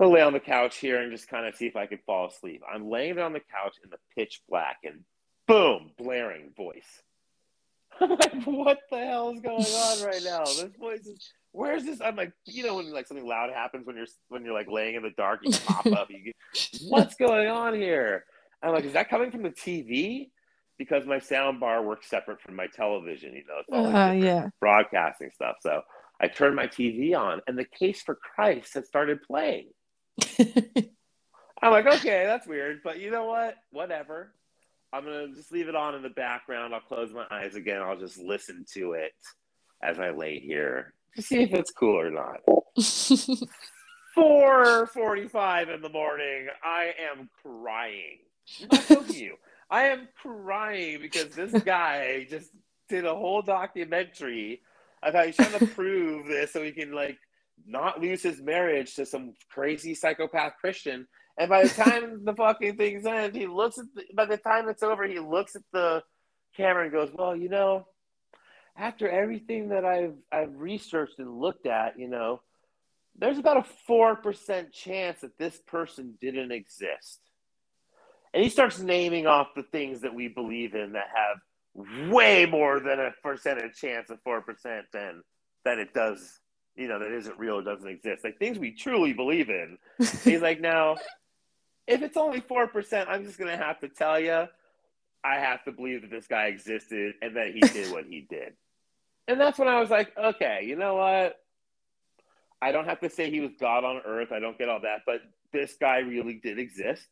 [0.00, 2.28] I'll lay on the couch here and just kind of see if I can fall
[2.28, 2.62] asleep.
[2.72, 5.00] I'm laying on the couch in the pitch black and
[5.46, 7.02] boom, blaring voice.
[8.00, 10.44] I'm like, what the hell is going on right now?
[10.44, 11.32] This voice is.
[11.52, 12.00] Where's this?
[12.00, 14.96] I'm like, you know, when like something loud happens when you're when you're like laying
[14.96, 16.10] in the dark, you pop up.
[16.10, 18.24] You get, what's going on here?
[18.60, 20.30] I'm like, is that coming from the TV?
[20.78, 23.34] Because my sound bar works separate from my television.
[23.34, 24.48] You know, it's all like uh, yeah.
[24.60, 25.56] broadcasting stuff.
[25.60, 25.82] So
[26.20, 29.68] I turned my TV on, and the Case for Christ had started playing.
[31.62, 33.56] I'm like, okay, that's weird, but you know what?
[33.70, 34.32] Whatever.
[34.92, 36.74] I'm gonna just leave it on in the background.
[36.74, 37.82] I'll close my eyes again.
[37.82, 39.12] I'll just listen to it
[39.82, 42.40] as I lay here to see if it's cool or not.
[44.16, 46.46] 4:45 in the morning.
[46.62, 48.18] I am crying.
[48.70, 49.36] I'm not you.
[49.70, 52.50] I am crying because this guy just
[52.88, 54.62] did a whole documentary
[55.02, 57.18] of how he's trying to prove this so he can like
[57.66, 61.06] not lose his marriage to some crazy psychopath Christian
[61.36, 64.68] and by the time the fucking thing's end, he looks at the, by the time
[64.68, 66.02] it's over, he looks at the
[66.56, 67.86] camera and goes, "Well, you know,
[68.76, 72.40] after everything that I've I've researched and looked at, you know,
[73.16, 77.20] there's about a four percent chance that this person didn't exist."
[78.34, 82.80] And he starts naming off the things that we believe in that have way more
[82.80, 85.22] than a percentage chance of four percent than
[85.64, 86.40] that it does
[86.76, 88.24] you know, that isn't real, doesn't exist.
[88.24, 89.78] Like things we truly believe in.
[89.98, 90.96] He's like, now,
[91.86, 94.46] if it's only 4%, I'm just going to have to tell you,
[95.22, 98.54] I have to believe that this guy existed and that he did what he did.
[99.28, 101.40] And that's when I was like, okay, you know what?
[102.60, 104.32] I don't have to say he was God on earth.
[104.32, 105.20] I don't get all that, but
[105.52, 107.06] this guy really did exist.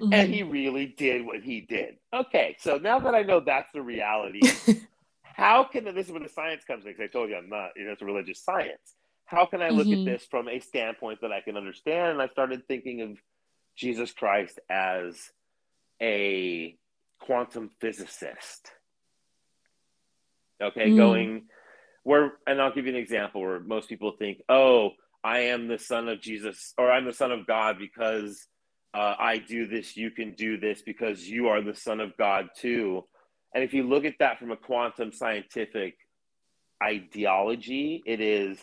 [0.00, 0.12] Mm-hmm.
[0.12, 1.96] And he really did what he did.
[2.12, 4.40] Okay, so now that I know that's the reality,
[5.22, 6.92] how can this is where the science comes in?
[6.92, 8.94] Because I told you I'm not, you know, it's a religious science.
[9.24, 10.08] How can I look mm-hmm.
[10.08, 12.12] at this from a standpoint that I can understand?
[12.12, 13.18] And I started thinking of
[13.76, 15.16] Jesus Christ as
[16.00, 16.76] a
[17.20, 18.70] quantum physicist.
[20.62, 20.96] Okay, mm.
[20.96, 21.42] going
[22.08, 24.92] where, and I'll give you an example where most people think, oh,
[25.22, 28.46] I am the son of Jesus, or I'm the son of God because
[28.94, 32.48] uh, I do this, you can do this because you are the son of God
[32.56, 33.04] too.
[33.54, 35.96] And if you look at that from a quantum scientific
[36.82, 38.58] ideology, it is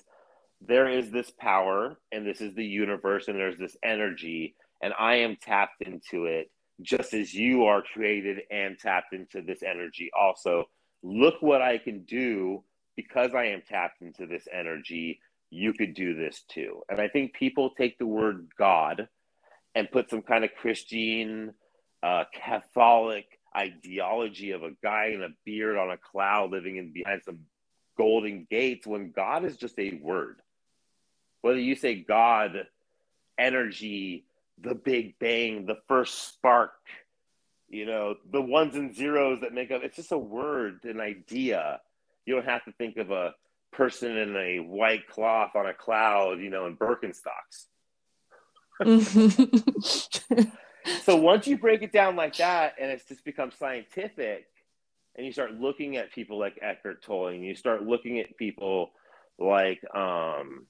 [0.61, 5.15] there is this power, and this is the universe, and there's this energy, and I
[5.15, 6.49] am tapped into it
[6.81, 10.65] just as you are created and tapped into this energy also.
[11.03, 12.63] Look what I can do
[12.95, 15.19] because I am tapped into this energy.
[15.51, 16.81] You could do this too.
[16.89, 19.07] And I think people take the word God
[19.75, 21.53] and put some kind of Christian,
[22.01, 27.21] uh, Catholic ideology of a guy in a beard on a cloud living in behind
[27.23, 27.39] some
[27.97, 30.41] golden gates when God is just a word.
[31.41, 32.65] Whether you say God,
[33.37, 34.25] energy,
[34.61, 36.73] the Big Bang, the first spark,
[37.69, 41.81] you know, the ones and zeros that make up it's just a word, an idea.
[42.25, 43.33] You don't have to think of a
[43.71, 47.67] person in a white cloth on a cloud, you know, in Birkenstocks.
[51.03, 54.47] so once you break it down like that and it's just become scientific
[55.15, 58.91] and you start looking at people like Eckhart Tolle and you start looking at people
[59.39, 60.65] like um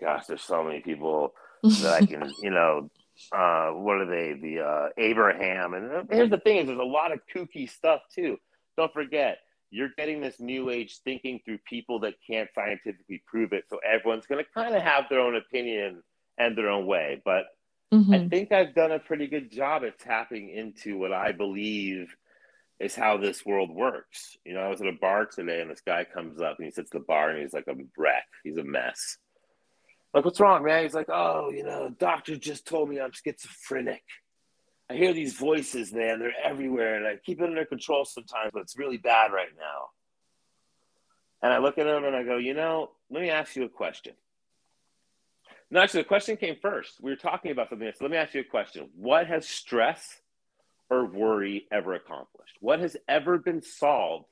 [0.00, 2.90] gosh there's so many people that I can you know
[3.32, 4.32] uh what are they?
[4.40, 5.74] The uh Abraham.
[5.74, 8.38] And here's the thing is there's a lot of kooky stuff too.
[8.76, 9.38] Don't forget
[9.70, 13.64] you're getting this new age thinking through people that can't scientifically prove it.
[13.70, 16.02] So everyone's going to kind of have their own opinion
[16.38, 17.46] and their own way but
[17.92, 18.14] Mm-hmm.
[18.14, 22.14] I think I've done a pretty good job at tapping into what I believe
[22.80, 24.36] is how this world works.
[24.46, 26.70] You know, I was at a bar today and this guy comes up and he
[26.70, 28.26] sits at the bar and he's like a wreck.
[28.44, 29.18] He's a mess.
[30.14, 30.82] Like, what's wrong, man?
[30.82, 34.02] He's like, oh, you know, doctor just told me I'm schizophrenic.
[34.90, 36.18] I hear these voices, man.
[36.18, 39.88] They're everywhere, and I keep it under control sometimes, but it's really bad right now.
[41.42, 43.70] And I look at him and I go, you know, let me ask you a
[43.70, 44.12] question.
[45.72, 47.00] No, actually, the question came first.
[47.00, 47.90] We were talking about something.
[47.96, 48.90] So let me ask you a question.
[48.94, 50.20] What has stress
[50.90, 52.58] or worry ever accomplished?
[52.60, 54.26] What has ever been solved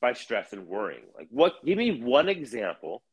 [0.00, 1.04] by stress and worrying?
[1.16, 1.64] Like, what?
[1.64, 3.04] Give me one example.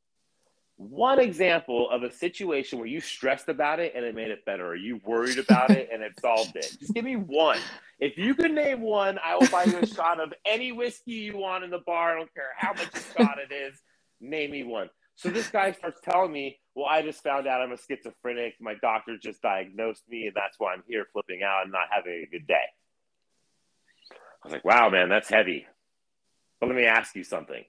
[0.78, 4.66] One example of a situation where you stressed about it and it made it better,
[4.66, 6.76] or you worried about it and it solved it.
[6.80, 7.60] Just give me one.
[8.00, 11.38] If you can name one, I will buy you a shot of any whiskey you
[11.38, 12.14] want in the bar.
[12.14, 13.80] I don't care how much a shot it is.
[14.20, 14.90] Name me one.
[15.14, 18.56] So this guy starts telling me, well, I just found out I'm a schizophrenic.
[18.60, 22.24] My doctor just diagnosed me, and that's why I'm here flipping out and not having
[22.26, 22.66] a good day.
[24.12, 25.68] I was like, wow, man, that's heavy.
[26.60, 27.64] But let me ask you something.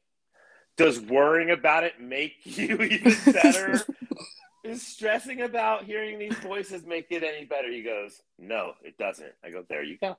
[0.76, 3.80] Does worrying about it make you even better?
[4.64, 7.68] Is stressing about hearing these voices make it any better?
[7.68, 9.32] He goes, no, it doesn't.
[9.44, 10.16] I go, there you go.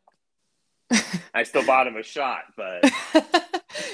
[1.34, 2.84] I still bought him a shot, but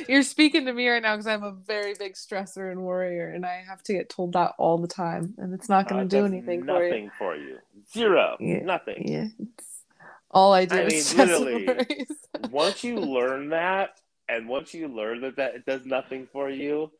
[0.08, 3.46] You're speaking to me right now because I'm a very big stressor and worrier, and
[3.46, 6.22] I have to get told that all the time, and it's not going to uh,
[6.22, 6.90] do anything for you.
[6.90, 7.58] Nothing for you.
[7.94, 8.38] Zero.
[8.40, 9.08] Yeah, nothing.
[9.08, 9.28] Yeah.
[9.40, 9.84] It's,
[10.32, 12.08] all I do I is mean, literally.
[12.52, 16.92] once you learn that, and once you learn that that it does nothing for you,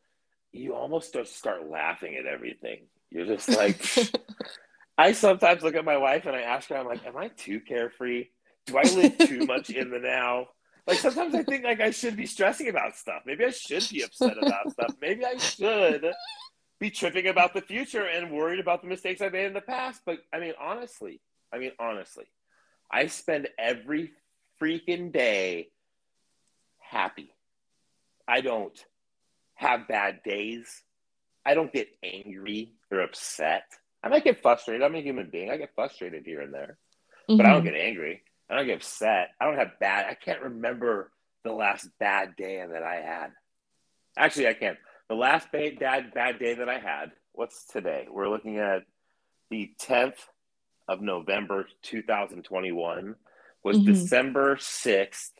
[0.52, 2.86] you almost start start laughing at everything.
[3.10, 3.84] You're just like.
[5.00, 7.60] I sometimes look at my wife and I ask her, I'm like, am I too
[7.60, 8.26] carefree?
[8.66, 10.48] Do I live too much in the now?
[10.86, 13.22] Like sometimes I think like I should be stressing about stuff.
[13.26, 14.94] Maybe I should be upset about stuff.
[15.00, 16.12] Maybe I should
[16.78, 20.00] be tripping about the future and worried about the mistakes I made in the past.
[20.04, 21.20] But I mean, honestly,
[21.52, 22.24] I mean, honestly,
[22.90, 24.12] I spend every
[24.60, 25.68] freaking day
[26.78, 27.32] happy.
[28.26, 28.78] I don't
[29.54, 30.82] have bad days.
[31.44, 33.64] I don't get angry or upset.
[34.02, 34.82] I might get frustrated.
[34.82, 35.50] I'm a human being.
[35.50, 36.78] I get frustrated here and there,
[37.28, 37.36] mm-hmm.
[37.36, 37.74] but I don't mm-hmm.
[37.74, 38.22] get angry.
[38.50, 39.28] I don't get upset.
[39.40, 40.06] I don't have bad.
[40.06, 41.12] I can't remember
[41.44, 43.28] the last bad day that I had.
[44.16, 44.78] Actually, I can't.
[45.08, 47.12] The last bad, bad, bad day that I had.
[47.32, 48.06] What's today?
[48.10, 48.82] We're looking at
[49.50, 50.18] the 10th
[50.88, 53.14] of November 2021.
[53.62, 53.86] Was mm-hmm.
[53.86, 55.30] December 6th,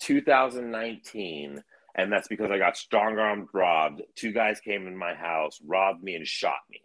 [0.00, 1.62] 2019.
[1.94, 4.02] And that's because I got strong armed robbed.
[4.14, 6.80] Two guys came in my house, robbed me, and shot me.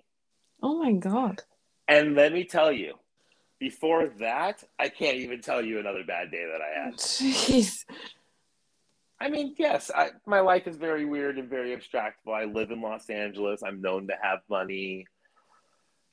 [0.61, 1.41] Oh my God.
[1.87, 2.95] And let me tell you,
[3.63, 6.93] before that, I can't even tell you another bad day that I had.
[6.97, 7.85] Jeez.
[9.21, 12.33] I mean, yes, I, my life is very weird and very abstractable.
[12.35, 13.63] I live in Los Angeles.
[13.63, 15.07] I'm known to have money.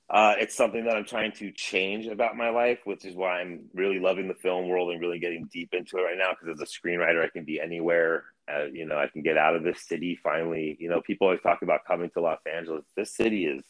[0.08, 3.64] Uh, it's something that I'm trying to change about my life, which is why I'm
[3.74, 6.30] really loving the film world and really getting deep into it right now.
[6.30, 8.26] Because as a screenwriter, I can be anywhere.
[8.48, 10.76] Uh, you know, I can get out of this city finally.
[10.78, 12.84] You know, people always talk about coming to Los Angeles.
[12.96, 13.64] This city is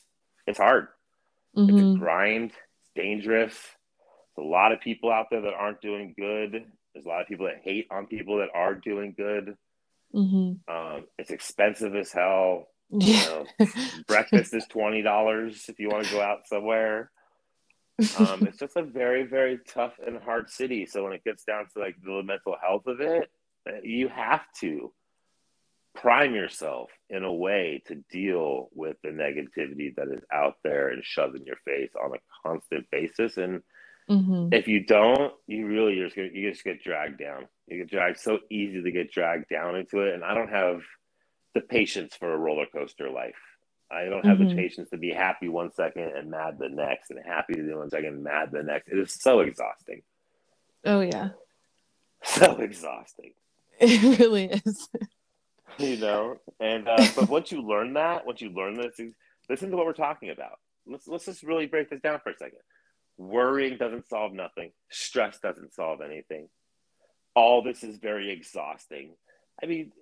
[0.46, 0.88] it's hard.
[1.56, 1.70] Mm-hmm.
[1.70, 1.98] It's a mm-hmm.
[1.98, 2.52] grind.
[2.94, 3.54] Dangerous.
[4.36, 6.64] There's a lot of people out there that aren't doing good.
[6.94, 9.56] There's a lot of people that hate on people that are doing good.
[10.14, 10.74] Mm-hmm.
[10.74, 12.68] Um, it's expensive as hell.
[12.92, 13.46] You know,
[14.08, 17.12] breakfast is twenty dollars if you want to go out somewhere.
[18.18, 20.86] Um, it's just a very, very tough and hard city.
[20.86, 23.30] So when it gets down to like the mental health of it,
[23.84, 24.92] you have to
[25.94, 31.04] prime yourself in a way to deal with the negativity that is out there and
[31.04, 33.36] shoved in your face on a constant basis.
[33.36, 33.62] And
[34.08, 34.52] mm-hmm.
[34.52, 37.48] if you don't, you really you're just gonna you just get dragged down.
[37.66, 40.14] You get dragged so easy to get dragged down into it.
[40.14, 40.82] And I don't have
[41.54, 43.34] the patience for a roller coaster life.
[43.90, 44.50] I don't have mm-hmm.
[44.50, 47.90] the patience to be happy one second and mad the next, and happy the one
[47.90, 48.88] second and mad the next.
[48.88, 50.02] It is so exhausting.
[50.84, 51.30] Oh yeah,
[52.22, 53.32] so exhausting.
[53.80, 54.88] It really is.
[55.78, 59.00] you know, and uh, but once you learn that, once you learn this,
[59.48, 60.58] listen to what we're talking about.
[60.86, 62.58] Let's let's just really break this down for a second.
[63.18, 64.72] Worrying doesn't solve nothing.
[64.90, 66.48] Stress doesn't solve anything.
[67.34, 69.14] All this is very exhausting.
[69.62, 69.92] I mean,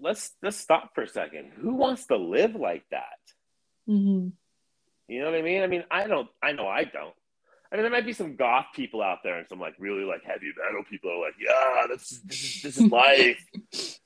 [0.00, 1.52] let's let's stop for a second.
[1.56, 3.18] Who wants to live like that?
[3.88, 4.28] Mm-hmm.
[5.08, 5.62] You know what I mean?
[5.62, 6.28] I mean, I don't.
[6.42, 7.14] I know I don't.
[7.72, 10.22] I mean, there might be some goth people out there and some like really like
[10.24, 13.44] heavy metal people are like, yeah, this this is, this is life.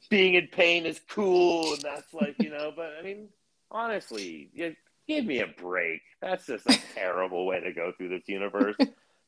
[0.08, 2.72] Being in pain is cool, and that's like you know.
[2.74, 3.28] But I mean,
[3.72, 4.76] honestly, you,
[5.08, 6.00] give me a break.
[6.22, 8.76] That's just a terrible way to go through this universe.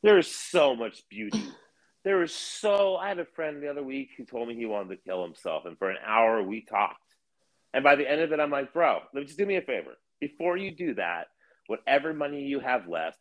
[0.03, 1.43] There's so much beauty
[2.05, 4.97] there was so I had a friend the other week who told me he wanted
[4.97, 7.03] to kill himself, and for an hour we talked.
[7.75, 9.63] And by the end of it, I'm like, bro, let me just do me a
[9.63, 9.93] favor.
[10.21, 11.27] Before you do that,
[11.67, 13.19] whatever money you have left,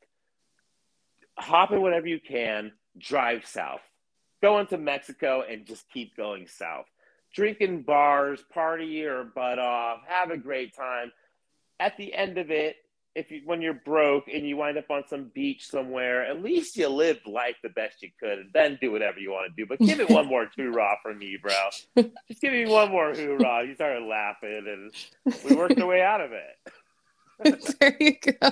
[1.38, 3.82] hop in whatever you can, drive south.
[4.42, 6.86] Go into Mexico and just keep going south.
[7.34, 11.12] Drink in bars, party your butt off, have a great time.
[11.80, 12.78] At the end of it,
[13.18, 16.78] if you when you're broke and you wind up on some beach somewhere, at least
[16.78, 19.68] you lived life the best you could, and then do whatever you want to do.
[19.68, 22.04] But give it one more hoorah for me, bro.
[22.28, 23.66] Just give me one more hoorah.
[23.66, 24.92] You started laughing,
[25.26, 27.76] and we worked our way out of it.
[27.80, 28.52] there you go.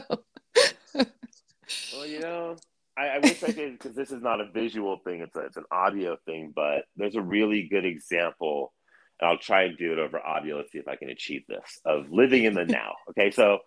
[1.94, 2.58] well, you know,
[2.98, 5.58] I, I wish I did because this is not a visual thing; it's a, it's
[5.58, 6.54] an audio thing.
[6.56, 8.74] But there's a really good example,
[9.20, 10.58] and I'll try and do it over audio.
[10.58, 12.96] Let's see if I can achieve this of living in the now.
[13.10, 13.60] Okay, so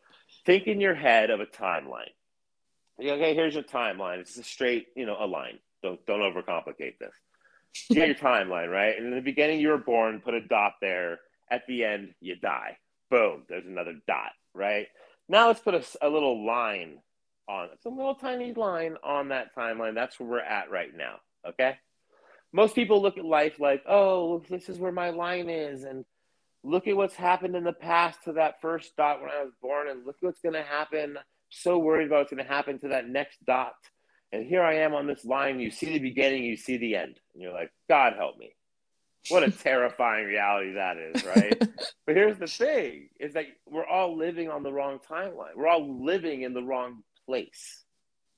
[0.47, 2.11] think in your head of a timeline.
[3.01, 4.19] Okay, here's your timeline.
[4.19, 5.59] It's a straight, you know, a line.
[5.83, 7.15] Don't don't overcomplicate this.
[7.91, 8.97] Get your timeline, right?
[8.97, 11.19] And in the beginning, you were born, put a dot there.
[11.51, 12.77] At the end, you die.
[13.11, 14.87] Boom, there's another dot, right?
[15.29, 16.99] Now let's put a, a little line
[17.49, 17.69] on.
[17.73, 19.95] It's a little tiny line on that timeline.
[19.95, 21.17] That's where we're at right now.
[21.49, 21.77] Okay.
[22.53, 26.05] Most people look at life like, oh, this is where my line is, and
[26.63, 29.89] look at what's happened in the past to that first dot when I was born,
[29.89, 31.19] and look what's going to happen.
[31.51, 33.75] So worried about what's going to happen to that next dot.
[34.33, 35.61] And here I am on this line.
[35.61, 37.19] You see the beginning, you see the end.
[37.33, 38.55] And you're like, God help me.
[39.29, 41.59] What a terrifying reality that is, right?
[42.07, 45.57] but here's the thing is that we're all living on the wrong timeline.
[45.57, 47.85] We're all living in the wrong place.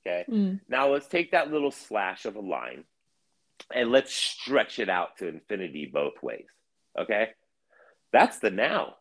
[0.05, 0.25] Okay.
[0.29, 0.61] Mm.
[0.69, 2.85] Now let's take that little slash of a line
[3.73, 6.47] and let's stretch it out to infinity both ways.
[6.99, 7.29] Okay.
[8.13, 8.97] That's the now.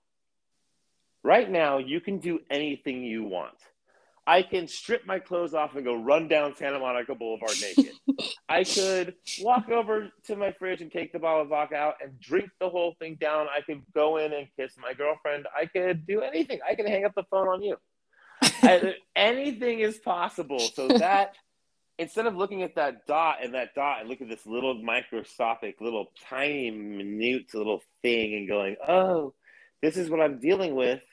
[1.24, 3.56] Right now, you can do anything you want.
[4.28, 7.94] I can strip my clothes off and go run down Santa Monica Boulevard naked.
[8.50, 12.20] I could walk over to my fridge and take the bottle of vodka out and
[12.20, 13.48] drink the whole thing down.
[13.48, 15.48] I could go in and kiss my girlfriend.
[15.60, 16.60] I could do anything.
[16.70, 17.78] I can hang up the phone on you.
[18.62, 20.60] I, anything is possible.
[20.60, 21.36] So that
[21.98, 25.82] instead of looking at that dot and that dot and look at this little microscopic,
[25.82, 29.34] little tiny, minute little thing and going, oh,
[29.82, 31.04] this is what I'm dealing with,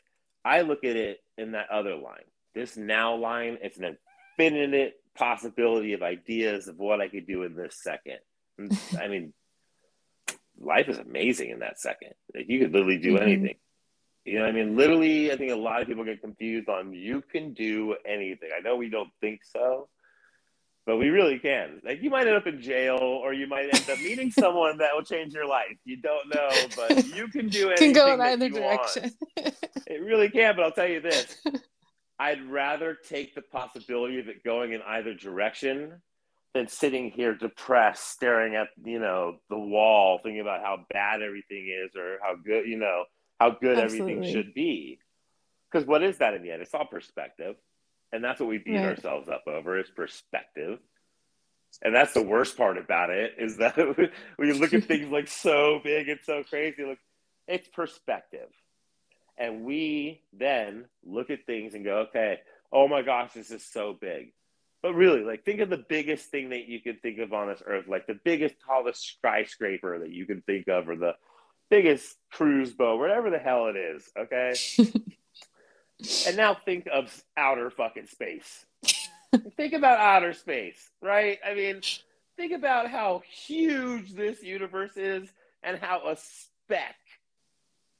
[0.44, 2.24] I look at it in that other line.
[2.54, 3.98] This now line, it's an
[4.38, 8.18] infinite possibility of ideas of what I could do in this second.
[8.98, 9.32] I mean,
[10.58, 12.12] life is amazing in that second.
[12.34, 13.22] Like you could literally do mm-hmm.
[13.22, 13.56] anything.
[14.26, 16.92] You know, what I mean, literally, I think a lot of people get confused on
[16.92, 18.50] you can do anything.
[18.56, 19.88] I know we don't think so,
[20.84, 21.80] but we really can.
[21.84, 24.90] Like you might end up in jail, or you might end up meeting someone that
[24.96, 25.76] will change your life.
[25.84, 27.78] You don't know, but you can do it.
[27.78, 29.12] Can go in either direction.
[29.36, 30.56] it really can.
[30.56, 31.36] But I'll tell you this:
[32.18, 36.02] I'd rather take the possibility of it going in either direction
[36.52, 41.72] than sitting here depressed, staring at you know the wall, thinking about how bad everything
[41.84, 43.04] is or how good you know
[43.38, 44.14] how good Absolutely.
[44.14, 44.98] everything should be.
[45.70, 46.62] Because what is that in the end?
[46.62, 47.56] It's all perspective.
[48.12, 48.86] And that's what we beat right.
[48.86, 50.78] ourselves up over is perspective.
[51.82, 53.76] And that's the worst part about it is that
[54.38, 56.84] we look at things like so big and so crazy.
[56.84, 56.98] Look,
[57.46, 58.48] it's perspective.
[59.36, 62.38] And we then look at things and go, okay,
[62.72, 64.32] oh my gosh, this is so big.
[64.82, 67.62] But really, like, think of the biggest thing that you could think of on this
[67.66, 71.14] earth, like the biggest, tallest skyscraper that you can think of, or the
[71.70, 74.10] biggest cruise boat, whatever the hell it is.
[74.18, 74.54] Okay.
[76.26, 78.64] and now think of outer fucking space.
[79.56, 81.38] think about outer space, right?
[81.44, 81.80] I mean,
[82.36, 85.28] think about how huge this universe is
[85.62, 86.96] and how a speck,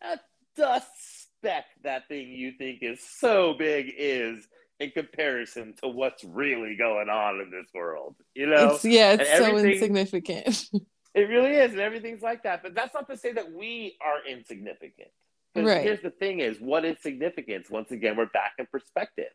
[0.02, 0.18] a
[0.56, 0.86] dust
[1.22, 4.46] speck, that thing you think is so big is
[4.78, 8.14] in comparison to what's really going on in this world.
[8.34, 8.74] You know?
[8.74, 10.68] It's, yeah, it's so insignificant.
[11.16, 12.62] it really is, and everything's like that.
[12.62, 15.08] But that's not to say that we are insignificant.
[15.56, 15.82] Right.
[15.82, 17.70] Here's the thing: is what is significance?
[17.70, 19.32] Once again, we're back in perspective,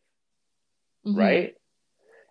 [1.06, 1.18] mm-hmm.
[1.18, 1.56] right?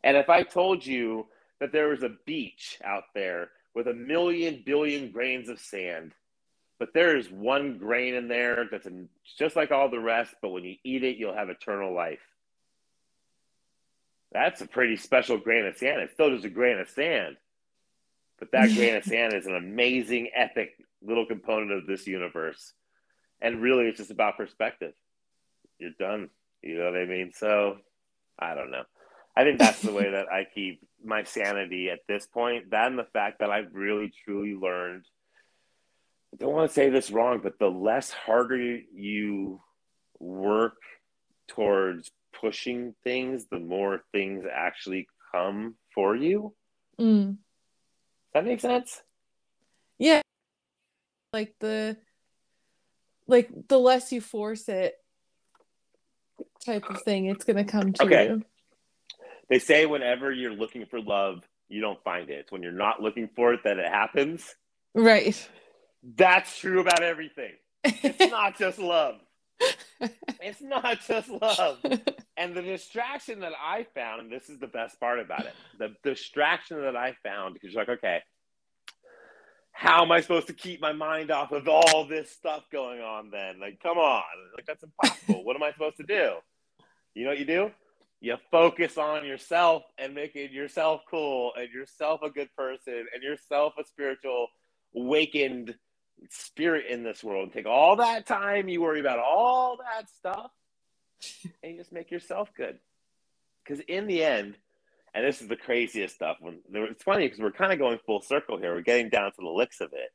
[0.04, 1.26] And if I told you
[1.58, 6.12] that there was a beach out there with a million billion grains of sand,
[6.78, 8.86] but there is one grain in there that's
[9.36, 12.22] just like all the rest, but when you eat it, you'll have eternal life.
[14.32, 16.00] That's a pretty special grain of sand.
[16.02, 17.36] It's still just a grain of sand,
[18.40, 20.72] but that grain of sand is an amazing, epic
[21.02, 22.72] little component of this universe.
[23.40, 24.92] And really, it's just about perspective.
[25.78, 26.30] You're done.
[26.62, 27.32] You know what I mean?
[27.34, 27.76] So,
[28.38, 28.82] I don't know.
[29.36, 32.70] I think that's the way that I keep my sanity at this point.
[32.70, 35.04] That and the fact that I've really, truly learned.
[36.34, 39.60] I don't want to say this wrong, but the less harder you
[40.18, 40.76] work
[41.48, 46.54] towards pushing things, the more things actually come for you.
[47.00, 47.38] Mm.
[48.32, 49.02] That make sense?
[49.98, 50.22] Yeah.
[51.32, 51.96] Like the
[53.26, 54.94] like the less you force it
[56.64, 58.28] type of thing, it's gonna come to okay.
[58.28, 58.42] you.
[59.48, 62.40] They say whenever you're looking for love, you don't find it.
[62.40, 64.54] It's when you're not looking for it that it happens.
[64.94, 65.48] Right.
[66.02, 67.52] That's true about everything.
[67.84, 69.16] It's not just love.
[70.40, 71.78] It's not just love.
[72.36, 75.94] And the distraction that I found, and this is the best part about it, the
[76.02, 78.22] distraction that I found, because you're like, okay,
[79.72, 83.30] how am I supposed to keep my mind off of all this stuff going on
[83.30, 83.60] then?
[83.60, 84.22] Like, come on.
[84.56, 85.44] Like, that's impossible.
[85.44, 86.36] what am I supposed to do?
[87.12, 87.70] You know what you do?
[88.22, 93.74] You focus on yourself and making yourself cool and yourself a good person and yourself
[93.78, 94.48] a spiritual,
[94.96, 95.74] awakened
[96.28, 97.52] spirit in this world.
[97.52, 100.50] Take all that time, you worry about all that stuff,
[101.62, 102.78] and you just make yourself good.
[103.64, 104.56] Because in the end,
[105.14, 106.36] and this is the craziest stuff.
[106.40, 108.74] When it's funny because we're kind of going full circle here.
[108.74, 110.10] We're getting down to the licks of it.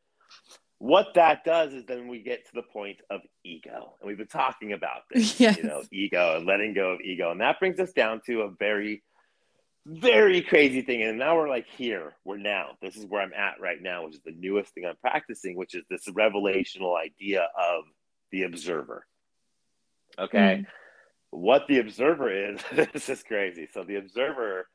[0.78, 4.28] What that does is then we get to the point of ego, and we've been
[4.28, 5.40] talking about this.
[5.40, 5.58] Yes.
[5.58, 8.50] You know, ego and letting go of ego, and that brings us down to a
[8.50, 9.04] very
[9.86, 11.04] very crazy thing.
[11.04, 12.72] And now we're like here, we're now.
[12.82, 15.76] This is where I'm at right now, which is the newest thing I'm practicing, which
[15.76, 17.84] is this revelational idea of
[18.32, 19.06] the observer.
[20.18, 20.64] Okay.
[20.64, 20.66] Mm.
[21.30, 22.62] What the observer is,
[22.94, 23.68] this is crazy.
[23.74, 24.68] So the observer,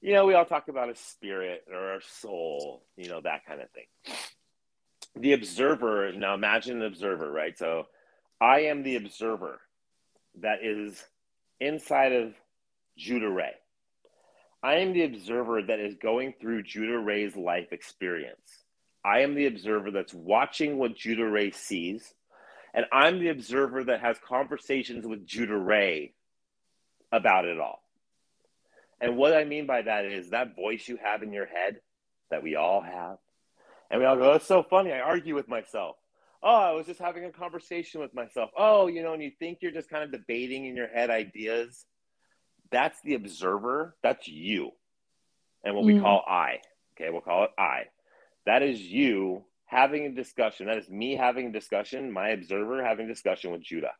[0.00, 3.60] you know, we all talk about a spirit or a soul, you know, that kind
[3.60, 3.86] of thing.
[5.14, 7.56] The observer, now imagine an observer, right?
[7.56, 7.86] So
[8.40, 9.60] I am the observer
[10.40, 11.02] that is
[11.60, 12.34] inside of
[12.96, 13.52] Judah Ray.
[14.62, 18.62] I am the observer that is going through Judah Ray's life experience.
[19.04, 22.14] I am the observer that's watching what Judah Ray sees.
[22.72, 26.14] And I'm the observer that has conversations with Judah Ray
[27.10, 27.82] about it all.
[29.00, 31.80] And what I mean by that is that voice you have in your head
[32.30, 33.18] that we all have.
[33.90, 34.92] And we all go, that's so funny.
[34.92, 35.96] I argue with myself.
[36.40, 38.50] Oh, I was just having a conversation with myself.
[38.56, 41.84] Oh, you know, and you think you're just kind of debating in your head ideas
[42.72, 43.94] that's the observer.
[44.02, 44.72] That's you.
[45.62, 45.94] And what mm.
[45.94, 46.60] we call I.
[46.96, 47.84] Okay, we'll call it I.
[48.46, 50.66] That is you having a discussion.
[50.66, 53.92] That is me having a discussion, my observer having a discussion with Judah.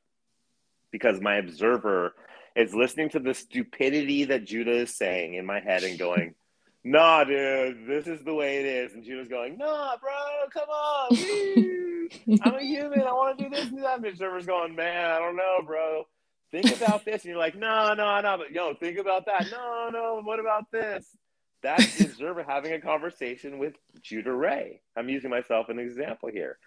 [0.91, 2.15] Because my observer
[2.57, 6.35] is listening to the stupidity that Judah is saying in my head and going,
[6.85, 8.93] nah, dude, this is the way it is.
[8.93, 10.11] And Judah's going, nah, bro,
[10.53, 11.17] come on.
[12.43, 13.03] I'm a human.
[13.03, 13.97] I want to do this and that.
[13.97, 16.07] And the observer's going, man, I don't know, bro
[16.53, 17.23] think about this.
[17.23, 19.47] And you're like, no, no, no, but yo, think about that.
[19.51, 21.17] No, no, what about this?
[21.63, 24.83] That's the observer having a conversation with Judah Ray.
[24.97, 26.59] I'm using myself as an example here.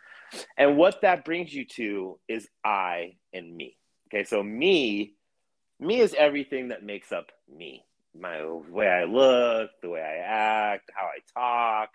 [0.58, 3.78] And what that brings you to is I and me.
[4.08, 5.14] Okay, so me,
[5.80, 7.84] me is everything that makes up me.
[8.18, 11.90] My way I look, the way I act, how I talk,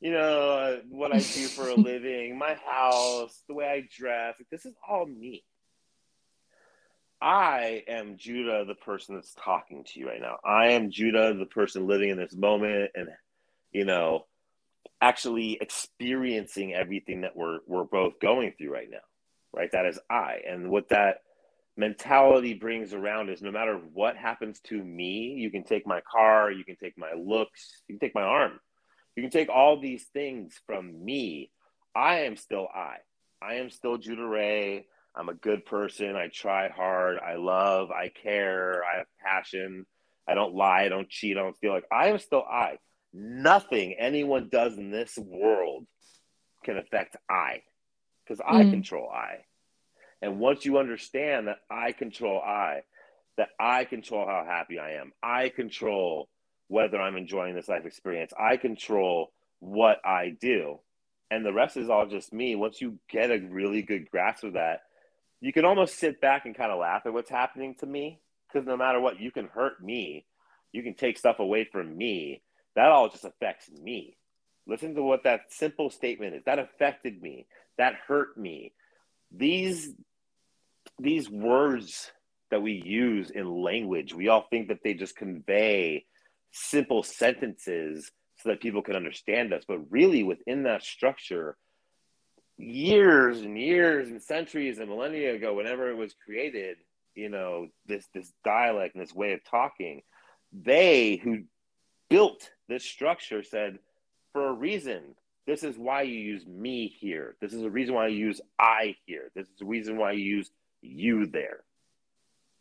[0.00, 4.36] you know, uh, what I do for a living, my house, the way I dress.
[4.50, 5.44] This is all me.
[7.22, 10.38] I am Judah, the person that's talking to you right now.
[10.44, 13.08] I am Judah, the person living in this moment and,
[13.72, 14.26] you know,
[15.00, 18.98] actually experiencing everything that we're, we're both going through right now,
[19.52, 19.70] right?
[19.72, 20.40] That is I.
[20.48, 21.18] And what that
[21.76, 26.50] mentality brings around is no matter what happens to me, you can take my car,
[26.50, 28.60] you can take my looks, you can take my arm,
[29.16, 31.50] you can take all these things from me.
[31.94, 32.96] I am still I.
[33.42, 34.86] I am still Judah Ray.
[35.14, 36.16] I'm a good person.
[36.16, 37.18] I try hard.
[37.18, 37.90] I love.
[37.90, 38.82] I care.
[38.84, 39.86] I have passion.
[40.28, 40.84] I don't lie.
[40.84, 41.36] I don't cheat.
[41.36, 42.78] I don't feel like I am still I.
[43.12, 45.86] Nothing anyone does in this world
[46.64, 47.62] can affect I
[48.24, 48.70] because I mm.
[48.70, 49.38] control I.
[50.22, 52.82] And once you understand that I control I,
[53.36, 56.28] that I control how happy I am, I control
[56.68, 60.78] whether I'm enjoying this life experience, I control what I do.
[61.30, 62.54] And the rest is all just me.
[62.54, 64.82] Once you get a really good grasp of that,
[65.40, 68.66] you can almost sit back and kind of laugh at what's happening to me because
[68.66, 70.26] no matter what, you can hurt me,
[70.72, 72.42] you can take stuff away from me.
[72.76, 74.16] That all just affects me.
[74.66, 76.42] Listen to what that simple statement is.
[76.44, 77.46] That affected me.
[77.78, 78.72] That hurt me.
[79.32, 79.92] These
[80.98, 82.10] these words
[82.50, 86.04] that we use in language, we all think that they just convey
[86.52, 89.64] simple sentences so that people can understand us.
[89.66, 91.56] But really, within that structure,
[92.60, 96.76] years and years and centuries and millennia ago, whenever it was created,
[97.14, 100.02] you know, this this dialect and this way of talking,
[100.52, 101.44] they who
[102.08, 103.78] built this structure said,
[104.32, 105.14] for a reason,
[105.46, 107.36] this is why you use me here.
[107.40, 109.30] This is the reason why you use I here.
[109.34, 110.50] This is the reason why you use
[110.82, 111.64] you there.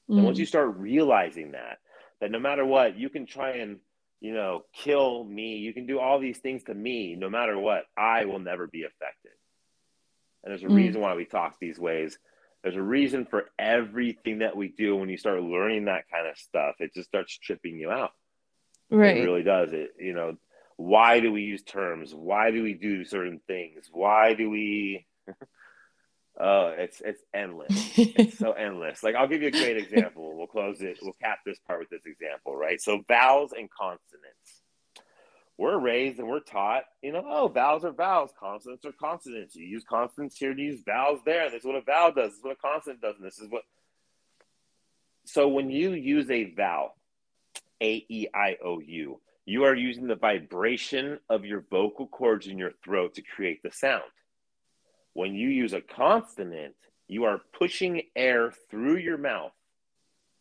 [0.10, 0.18] Mm.
[0.18, 0.42] And once mm.
[0.42, 1.80] you start realizing that,
[2.22, 3.78] that no matter what, you can try and,
[4.22, 7.86] you know, kill me, you can do all these things to me, no matter what,
[7.98, 9.32] I will never be affected.
[10.44, 10.76] And there's a mm.
[10.76, 12.18] reason why we talk these ways.
[12.64, 14.96] There's a reason for everything that we do.
[14.96, 18.12] When you start learning that kind of stuff, it just starts tripping you out.
[18.90, 19.18] Right.
[19.18, 19.72] It really does.
[19.72, 20.38] It, you know,
[20.78, 22.14] why do we use terms?
[22.14, 23.90] Why do we do certain things?
[23.92, 25.06] Why do we
[26.42, 27.70] Oh, it's it's endless.
[27.98, 29.04] it's so endless.
[29.04, 30.38] Like I'll give you a great example.
[30.38, 30.98] We'll close it.
[31.02, 32.80] We'll cap this part with this example, right?
[32.82, 34.59] So vowels and consonants.
[35.60, 39.58] We're raised and we're taught, you know, oh, vowels are vowels, consonants are consonants.
[39.58, 41.50] You use consonants here you use vowels there.
[41.52, 42.30] This is what a vowel does.
[42.30, 43.16] This is what a consonant does.
[43.18, 43.64] And this is what.
[45.26, 46.96] So when you use a vowel,
[47.82, 52.58] A E I O U, you are using the vibration of your vocal cords in
[52.58, 54.04] your throat to create the sound.
[55.12, 56.76] When you use a consonant,
[57.10, 59.52] you are pushing air through your mouth.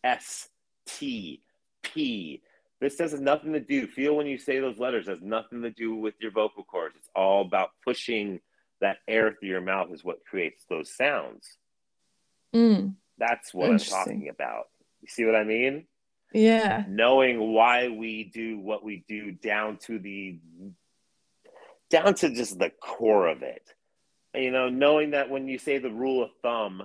[0.04, 0.48] S,
[0.86, 1.42] T,
[1.82, 2.40] P.
[2.80, 5.96] This has nothing to do, feel when you say those letters, has nothing to do
[5.96, 6.94] with your vocal cords.
[6.96, 8.40] It's all about pushing
[8.80, 11.56] that air through your mouth, is what creates those sounds.
[12.54, 12.94] Mm.
[13.18, 14.68] That's what I'm talking about.
[15.02, 15.86] You see what I mean?
[16.32, 16.84] Yeah.
[16.88, 20.38] Knowing why we do what we do down to the
[21.90, 23.62] down to just the core of it
[24.34, 26.82] you know, knowing that when you say the rule of thumb,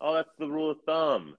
[0.00, 1.36] oh, that's the rule of thumb,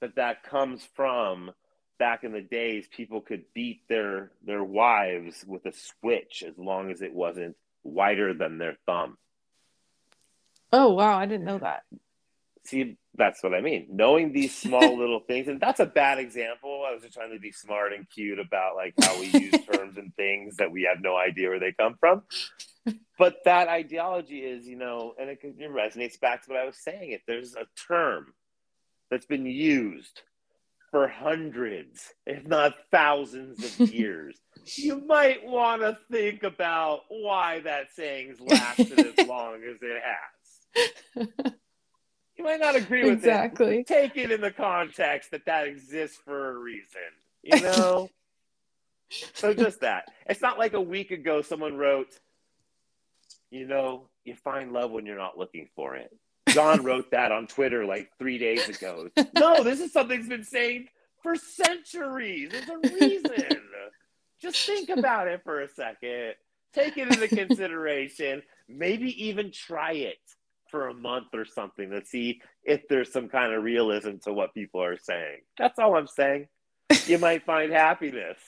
[0.00, 1.50] that that comes from
[1.98, 6.90] back in the days, people could beat their their wives with a switch as long
[6.90, 9.18] as it wasn't wider than their thumb.
[10.72, 11.82] Oh wow, I didn't know that.
[12.64, 13.88] See, that's what I mean.
[13.90, 16.84] Knowing these small little things, and that's a bad example.
[16.86, 19.96] I was just trying to be smart and cute about like how we use terms
[19.96, 22.22] and things that we have no idea where they come from.
[23.18, 26.78] But that ideology is, you know, and it, it resonates back to what I was
[26.78, 27.10] saying.
[27.10, 28.32] If there's a term
[29.10, 30.22] that's been used
[30.90, 34.36] for hundreds, if not thousands of years,
[34.76, 41.52] you might want to think about why that saying's lasted as long as it has.
[42.38, 43.80] You might not agree with exactly.
[43.80, 43.88] it.
[43.88, 47.00] Take it in the context that that exists for a reason,
[47.42, 48.10] you know?
[49.34, 50.04] so just that.
[50.26, 52.16] It's not like a week ago someone wrote,
[53.50, 56.16] you know, you find love when you're not looking for it.
[56.58, 59.08] John wrote that on Twitter like three days ago.
[59.38, 60.88] No, this is something that's been saying
[61.22, 62.50] for centuries.
[62.50, 63.60] There's a reason.
[64.42, 66.34] Just think about it for a second.
[66.74, 68.42] Take it into consideration.
[68.68, 70.18] Maybe even try it
[70.68, 74.52] for a month or something to see if there's some kind of realism to what
[74.52, 75.38] people are saying.
[75.56, 76.48] That's all I'm saying.
[77.06, 78.38] You might find happiness.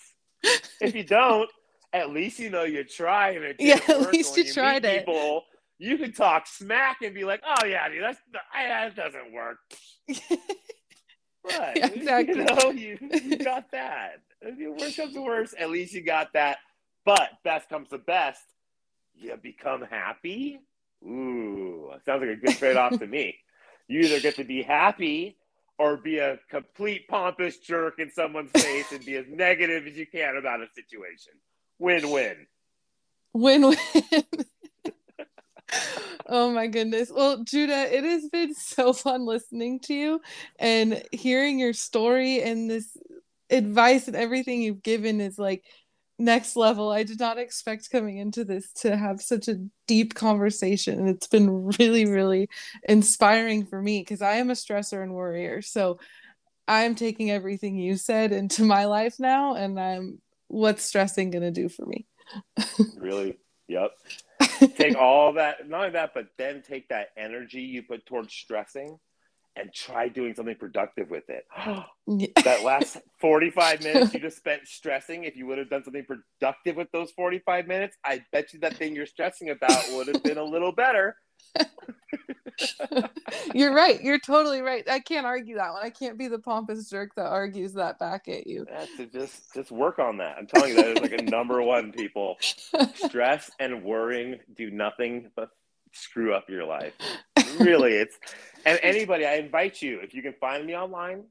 [0.80, 1.48] If you don't,
[1.92, 3.56] at least you know you're trying it.
[3.58, 5.06] Yeah, at least you, you tried it.
[5.06, 5.44] People,
[5.80, 8.18] you can talk smack and be like, "Oh yeah, dude, that's
[8.54, 9.58] that doesn't work."
[11.42, 12.36] But yeah, exactly.
[12.36, 14.20] You know, you, you got that.
[14.42, 16.58] Worst comes to worst, at least you got that.
[17.04, 18.42] But best comes to best,
[19.14, 20.60] you become happy.
[21.02, 23.36] Ooh, sounds like a good trade off to me.
[23.88, 25.38] You either get to be happy
[25.78, 30.06] or be a complete pompous jerk in someone's face and be as negative as you
[30.06, 31.32] can about a situation.
[31.78, 32.46] Win win.
[33.32, 33.78] Win win.
[36.26, 37.10] oh my goodness.
[37.14, 40.20] Well, Judah, it has been so fun listening to you
[40.58, 42.96] and hearing your story and this
[43.50, 45.64] advice and everything you've given is like
[46.18, 46.90] next level.
[46.90, 50.98] I did not expect coming into this to have such a deep conversation.
[50.98, 52.48] And it's been really, really
[52.88, 55.62] inspiring for me because I am a stressor and worrier.
[55.62, 55.98] So
[56.68, 61.68] I'm taking everything you said into my life now and I'm what's stressing gonna do
[61.68, 62.06] for me.
[62.96, 63.38] really?
[63.68, 63.92] Yep.
[64.80, 68.98] Take all that, not only that, but then take that energy you put towards stressing
[69.56, 71.44] and try doing something productive with it.
[72.44, 76.76] that last 45 minutes you just spent stressing, if you would have done something productive
[76.76, 80.38] with those 45 minutes, I bet you that thing you're stressing about would have been
[80.38, 81.16] a little better.
[83.54, 84.00] You're right.
[84.02, 84.88] You're totally right.
[84.88, 85.82] I can't argue that one.
[85.82, 88.66] I can't be the pompous jerk that argues that back at you.
[88.96, 90.36] To just just work on that.
[90.38, 92.36] I'm telling you that is like a number one people.
[92.94, 95.50] Stress and worrying do nothing but
[95.92, 96.92] screw up your life.
[97.58, 98.18] really, it's
[98.64, 101.24] and anybody, I invite you, if you can find me online,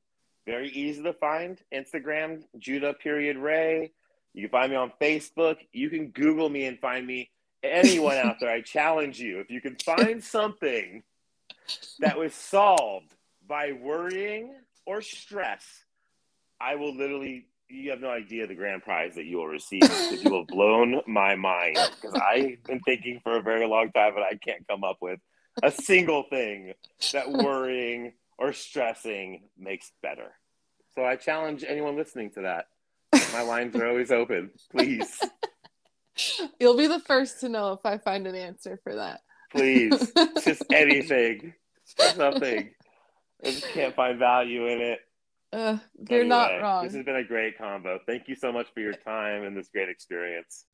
[0.45, 1.59] very easy to find.
[1.73, 3.91] Instagram, Judah period Ray.
[4.33, 5.57] You can find me on Facebook.
[5.71, 7.29] You can Google me and find me.
[7.63, 9.39] Anyone out there, I challenge you.
[9.39, 11.03] If you can find something
[11.99, 13.13] that was solved
[13.47, 14.55] by worrying
[14.85, 15.65] or stress,
[16.59, 20.23] I will literally you have no idea the grand prize that you will receive because
[20.23, 24.23] you have blown my mind because I've been thinking for a very long time but
[24.23, 25.19] I can't come up with
[25.61, 26.73] a single thing
[27.13, 30.31] that worrying or stressing makes better.
[30.95, 32.65] So I challenge anyone listening to that.
[33.33, 34.51] My lines are always open.
[34.71, 35.21] Please.
[36.59, 39.21] You'll be the first to know if I find an answer for that.
[39.51, 40.11] Please.
[40.43, 41.53] Just anything.
[41.83, 42.69] Something.
[43.43, 44.99] I just can't find value in it.
[45.51, 45.77] Uh,
[46.09, 46.83] you're anyway, not wrong.
[46.83, 47.99] This has been a great combo.
[48.05, 50.65] Thank you so much for your time and this great experience.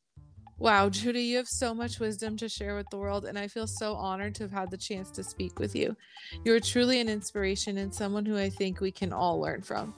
[0.57, 3.67] Wow, Judah, you have so much wisdom to share with the world, and I feel
[3.67, 5.97] so honored to have had the chance to speak with you.
[6.45, 9.93] You are truly an inspiration and someone who I think we can all learn from.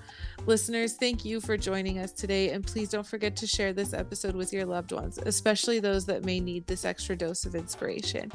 [0.47, 4.35] Listeners, thank you for joining us today, and please don't forget to share this episode
[4.35, 8.31] with your loved ones, especially those that may need this extra dose of inspiration.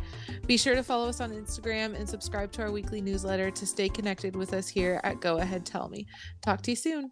[0.47, 3.89] Be sure to follow us on Instagram and subscribe to our weekly newsletter to stay
[3.89, 6.07] connected with us here at Go Ahead Tell Me.
[6.41, 7.11] Talk to you soon.